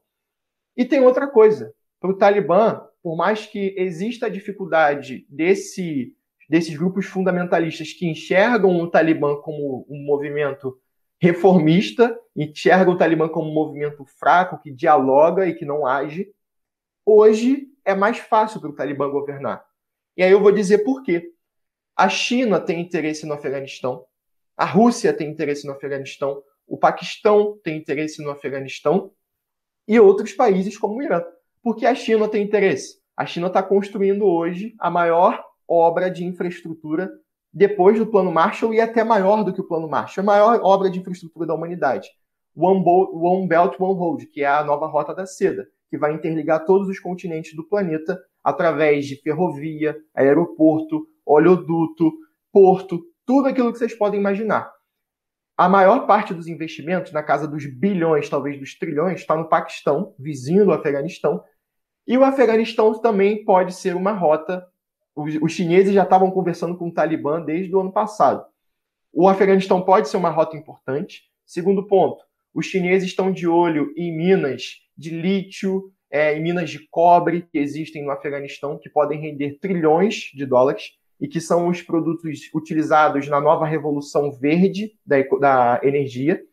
[0.80, 6.16] E tem outra coisa, para o Talibã, por mais que exista a dificuldade desse,
[6.50, 10.80] desses grupos fundamentalistas que enxergam o Talibã como um movimento
[11.20, 16.32] reformista, enxerga o Talibã como um movimento fraco, que dialoga e que não age.
[17.06, 19.66] Hoje é mais fácil para o Talibã governar.
[20.16, 21.34] E aí eu vou dizer por quê.
[21.94, 24.06] A China tem interesse no Afeganistão,
[24.56, 29.12] a Rússia tem interesse no Afeganistão, o Paquistão tem interesse no Afeganistão
[29.90, 31.24] e outros países como o Irã.
[31.64, 33.00] Porque a China tem interesse.
[33.18, 37.10] A China está construindo hoje a maior obra de infraestrutura
[37.52, 40.92] depois do Plano Marshall e até maior do que o Plano Marshall, a maior obra
[40.92, 42.08] de infraestrutura da humanidade.
[42.56, 46.66] One, One Belt, One Road, que é a nova Rota da Seda, que vai interligar
[46.66, 52.12] todos os continentes do planeta através de ferrovia, aeroporto, oleoduto,
[52.52, 54.72] porto, tudo aquilo que vocês podem imaginar.
[55.60, 60.16] A maior parte dos investimentos, na casa dos bilhões, talvez dos trilhões, está no Paquistão,
[60.18, 61.44] vizinho do Afeganistão.
[62.08, 64.66] E o Afeganistão também pode ser uma rota
[65.42, 68.46] os, chineses já estavam conversando com o Talibã desde o ano passado.
[69.12, 71.24] O Afeganistão pode ser uma rota importante.
[71.46, 76.88] Segundo ponto, os chineses estão de olho em minas de lítio, é, em minas de
[76.90, 81.82] cobre que existem no Afeganistão, que podem render trilhões de dólares e que são os
[81.82, 86.44] produtos utilizados na nova revolução verde da, da energia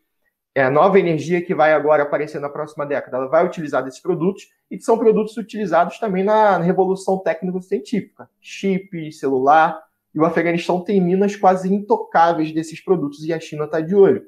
[0.57, 3.99] é a nova energia que vai agora aparecer na próxima década, ela vai utilizar desses
[3.99, 9.79] produtos e que são produtos utilizados também na revolução técnico-científica, chip, celular,
[10.15, 14.25] e o Afeganistão tem minas quase intocáveis desses produtos e a China está de olho.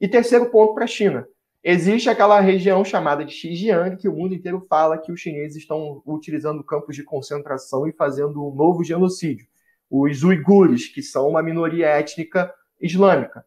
[0.00, 1.26] E terceiro ponto para a China,
[1.60, 6.00] existe aquela região chamada de Xinjiang, que o mundo inteiro fala que os chineses estão
[6.06, 9.48] utilizando campos de concentração e fazendo um novo genocídio.
[9.96, 13.46] Os uigures, que são uma minoria étnica islâmica.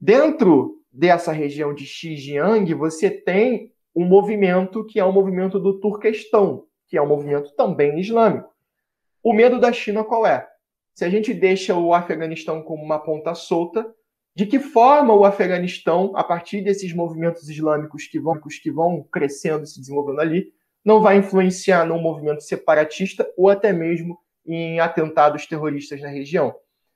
[0.00, 6.64] Dentro dessa região de Xinjiang, você tem um movimento que é o movimento do Turquestão,
[6.86, 8.48] que é um movimento também islâmico.
[9.22, 10.48] O medo da China qual é?
[10.94, 13.94] Se a gente deixa o Afeganistão como uma ponta solta,
[14.34, 19.64] de que forma o Afeganistão, a partir desses movimentos islâmicos que vão, que vão crescendo
[19.64, 20.50] e se desenvolvendo ali,
[20.82, 24.18] não vai influenciar num movimento separatista ou até mesmo
[24.48, 26.54] em atentados terroristas na região?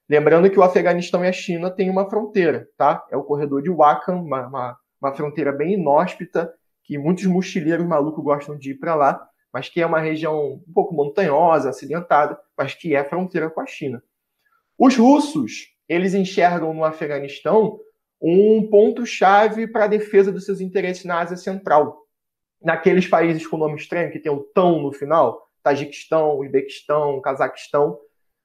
[0.09, 3.07] Lembrando que o Afeganistão e a China têm uma fronteira, tá?
[3.11, 6.53] É o corredor de Wakhan, uma, uma, uma fronteira bem inóspita,
[6.85, 10.73] que muitos mochileiros malucos gostam de ir para lá, mas que é uma região um
[10.73, 14.03] pouco montanhosa, acidentada, mas que é fronteira com a China.
[14.79, 17.79] Os russos, eles enxergam no Afeganistão
[18.21, 21.99] um ponto-chave para a defesa dos seus interesses na Ásia Central.
[22.63, 27.99] Naqueles países com nome estranho, que tem o tão no final, Tajiquistão, Uzbequistão, Cazaquistão,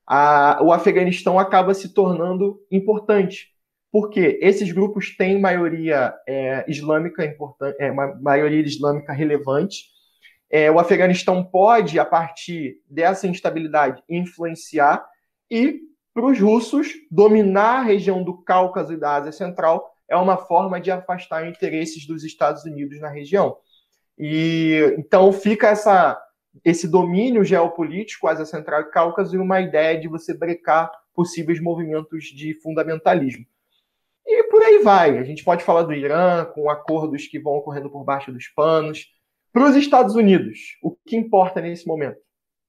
[0.07, 3.49] a, o Afeganistão acaba se tornando importante,
[3.91, 9.86] porque esses grupos têm maioria é, islâmica importante, é, maioria islâmica relevante.
[10.49, 15.05] É, o Afeganistão pode, a partir dessa instabilidade, influenciar
[15.51, 15.82] e
[16.13, 20.80] para os russos dominar a região do Cáucaso e da Ásia Central é uma forma
[20.80, 23.57] de afastar interesses dos Estados Unidos na região.
[24.18, 26.20] E então fica essa
[26.64, 32.26] esse domínio geopolítico, Ásia Central e Cáucaso, e uma ideia de você brecar possíveis movimentos
[32.26, 33.45] de fundamentalismo.
[34.26, 35.18] E por aí vai.
[35.18, 39.08] A gente pode falar do Irã, com acordos que vão ocorrendo por baixo dos panos.
[39.53, 42.20] Para os Estados Unidos, o que importa nesse momento?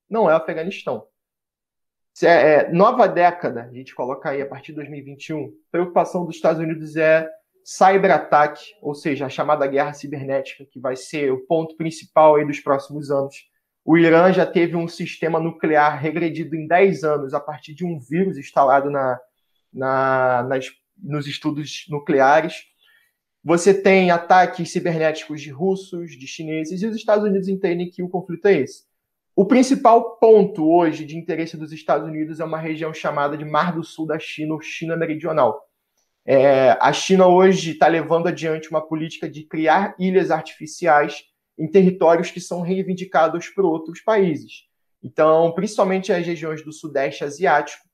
[0.09, 1.07] Não é o Afeganistão.
[2.23, 6.35] É, é, nova década, a gente coloca aí a partir de 2021, a preocupação dos
[6.35, 7.29] Estados Unidos é
[7.65, 12.61] cyberataque, ou seja, a chamada guerra cibernética, que vai ser o ponto principal aí dos
[12.61, 13.37] próximos anos.
[13.91, 17.99] O Irã já teve um sistema nuclear regredido em 10 anos a partir de um
[17.99, 19.19] vírus instalado na,
[19.73, 22.65] na, nas, nos estudos nucleares.
[23.43, 28.11] Você tem ataques cibernéticos de russos, de chineses, e os Estados Unidos entendem que o
[28.11, 28.83] conflito é esse.
[29.35, 33.73] O principal ponto hoje de interesse dos Estados Unidos é uma região chamada de Mar
[33.73, 35.67] do Sul da China, ou China Meridional.
[36.27, 41.23] É, a China hoje está levando adiante uma política de criar ilhas artificiais
[41.59, 44.69] em territórios que são reivindicados por outros países.
[45.03, 47.85] Então, principalmente as regiões do Sudeste Asiático,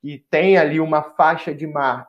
[0.00, 2.08] que tem ali uma faixa de mar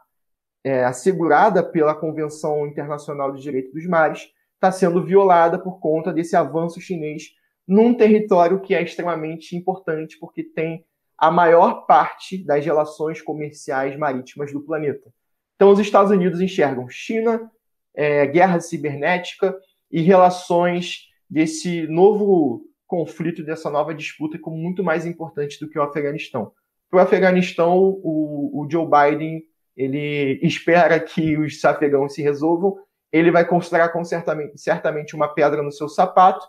[0.63, 6.35] é, assegurada pela Convenção Internacional do Direito dos Mares, está sendo violada por conta desse
[6.35, 7.31] avanço chinês
[7.67, 10.85] num território que é extremamente importante, porque tem
[11.17, 15.11] a maior parte das relações comerciais marítimas do planeta.
[15.55, 17.51] Então, os Estados Unidos enxergam China,
[17.93, 19.55] é, guerra cibernética
[19.91, 25.81] e relações desse novo conflito, dessa nova disputa, como muito mais importante do que o
[25.81, 26.51] Afeganistão.
[26.89, 29.43] Para o Afeganistão, o, o Joe Biden
[29.77, 32.77] ele espera que os afegãos se resolvam,
[33.11, 36.45] ele vai considerar com certamente, certamente uma pedra no seu sapato,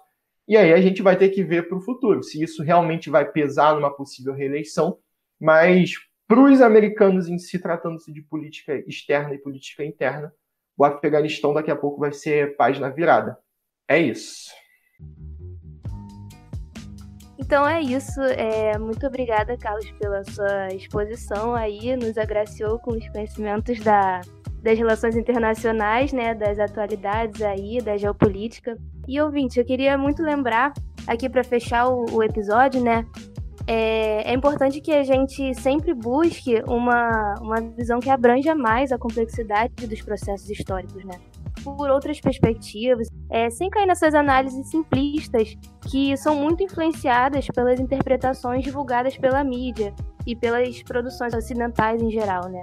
[0.48, 3.30] e aí a gente vai ter que ver para o futuro se isso realmente vai
[3.30, 4.98] pesar numa possível reeleição,
[5.38, 5.92] mas
[6.26, 10.32] para os americanos em si, tratando-se de política externa e política interna,
[10.76, 13.38] o Afeganistão daqui a pouco vai ser página virada.
[13.88, 14.50] É isso.
[17.38, 18.20] Então é isso.
[18.20, 21.96] É, muito obrigada, Carlos, pela sua exposição aí.
[21.96, 24.20] Nos agraciou com os conhecimentos da,
[24.62, 28.76] das relações internacionais, né, das atualidades aí, da geopolítica.
[29.08, 30.72] E ouvinte, eu queria muito lembrar
[31.06, 33.04] aqui para fechar o, o, episódio, né,
[33.72, 38.98] é, é, importante que a gente sempre busque uma, uma visão que abranja mais a
[38.98, 41.20] complexidade dos processos históricos, né?
[41.62, 45.56] por outras perspectivas, é, sem cair nessas análises simplistas
[45.88, 49.94] que são muito influenciadas pelas interpretações divulgadas pela mídia
[50.26, 52.62] e pelas produções ocidentais em geral, né?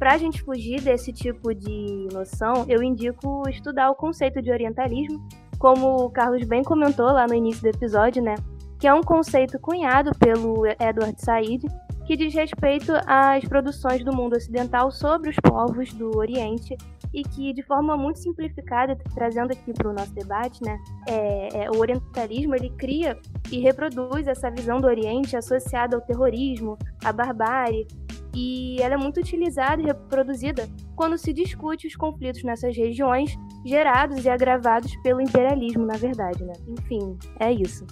[0.00, 5.22] Para a gente fugir desse tipo de noção, eu indico estudar o conceito de orientalismo,
[5.58, 8.34] como o Carlos bem comentou lá no início do episódio, né?
[8.80, 11.62] Que é um conceito cunhado pelo Edward Said,
[12.06, 16.76] que diz respeito às produções do mundo ocidental sobre os povos do Oriente
[17.14, 20.78] e que, de forma muito simplificada, trazendo aqui para o nosso debate, né,
[21.08, 23.16] é, é, o orientalismo ele cria
[23.50, 27.86] e reproduz essa visão do Oriente associada ao terrorismo, à barbárie,
[28.34, 34.24] e ela é muito utilizada e reproduzida quando se discute os conflitos nessas regiões gerados
[34.24, 36.52] e agravados pelo imperialismo, na verdade, né?
[36.66, 37.84] Enfim, é isso.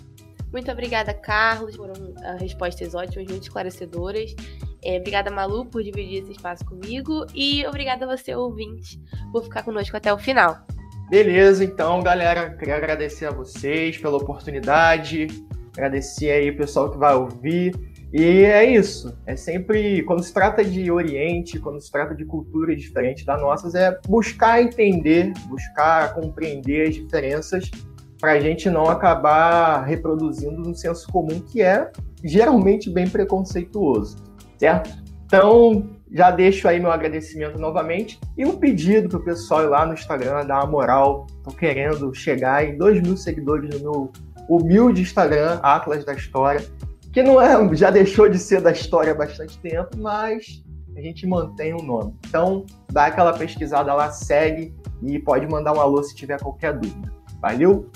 [0.53, 1.77] Muito obrigada, Carlos.
[1.77, 4.35] Foram uh, respostas ótimas, muito esclarecedoras.
[4.83, 7.27] É, obrigada, Malu, por dividir esse espaço comigo.
[7.35, 9.01] E obrigada a você, ouvinte,
[9.33, 10.59] por ficar conosco até o final.
[11.11, 15.27] Beleza, então, galera, queria agradecer a vocês pela oportunidade,
[15.73, 17.75] agradecer aí o pessoal que vai ouvir.
[18.13, 19.17] E é isso.
[19.27, 23.75] É sempre, quando se trata de Oriente, quando se trata de culturas diferentes das nossas,
[23.75, 27.71] é buscar entender, buscar compreender as diferenças
[28.21, 31.91] para a gente não acabar reproduzindo um senso comum que é
[32.25, 34.17] geralmente bem preconceituoso,
[34.59, 34.91] certo?
[35.25, 39.85] Então, já deixo aí meu agradecimento novamente e um pedido para o pessoal ir lá
[39.87, 41.27] no Instagram, dar uma moral.
[41.45, 44.13] Tô querendo chegar em 2 mil seguidores no meu
[44.49, 46.65] humilde Instagram, Atlas da História,
[47.13, 50.65] que não é, já deixou de ser da história há bastante tempo, mas
[50.97, 52.15] a gente mantém o nome.
[52.27, 57.13] Então, dá aquela pesquisada lá, segue e pode mandar um alô se tiver qualquer dúvida.
[57.41, 57.89] Valeu?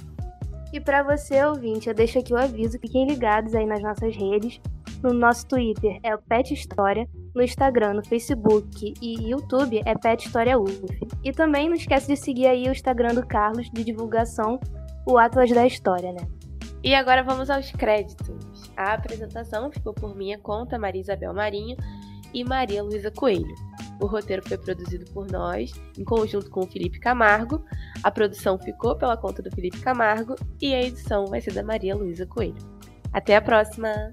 [0.72, 4.58] E para você, ouvinte, eu deixo aqui o aviso, fiquem ligados aí nas nossas redes.
[5.02, 10.26] No nosso Twitter é o Pet História, no Instagram, no Facebook e YouTube é Pet
[10.26, 10.80] História UF.
[11.22, 14.58] E também não esquece de seguir aí o Instagram do Carlos de divulgação,
[15.06, 16.26] o Atlas da História, né?
[16.84, 18.70] E agora vamos aos créditos.
[18.76, 21.76] A apresentação ficou por minha conta, Maria Isabel Marinho
[22.32, 23.54] e Maria Luísa Coelho.
[24.02, 27.64] O roteiro foi produzido por nós, em conjunto com o Felipe Camargo.
[28.02, 31.94] A produção ficou pela conta do Felipe Camargo e a edição vai ser da Maria
[31.94, 32.56] Luísa Coelho.
[33.12, 34.12] Até a próxima!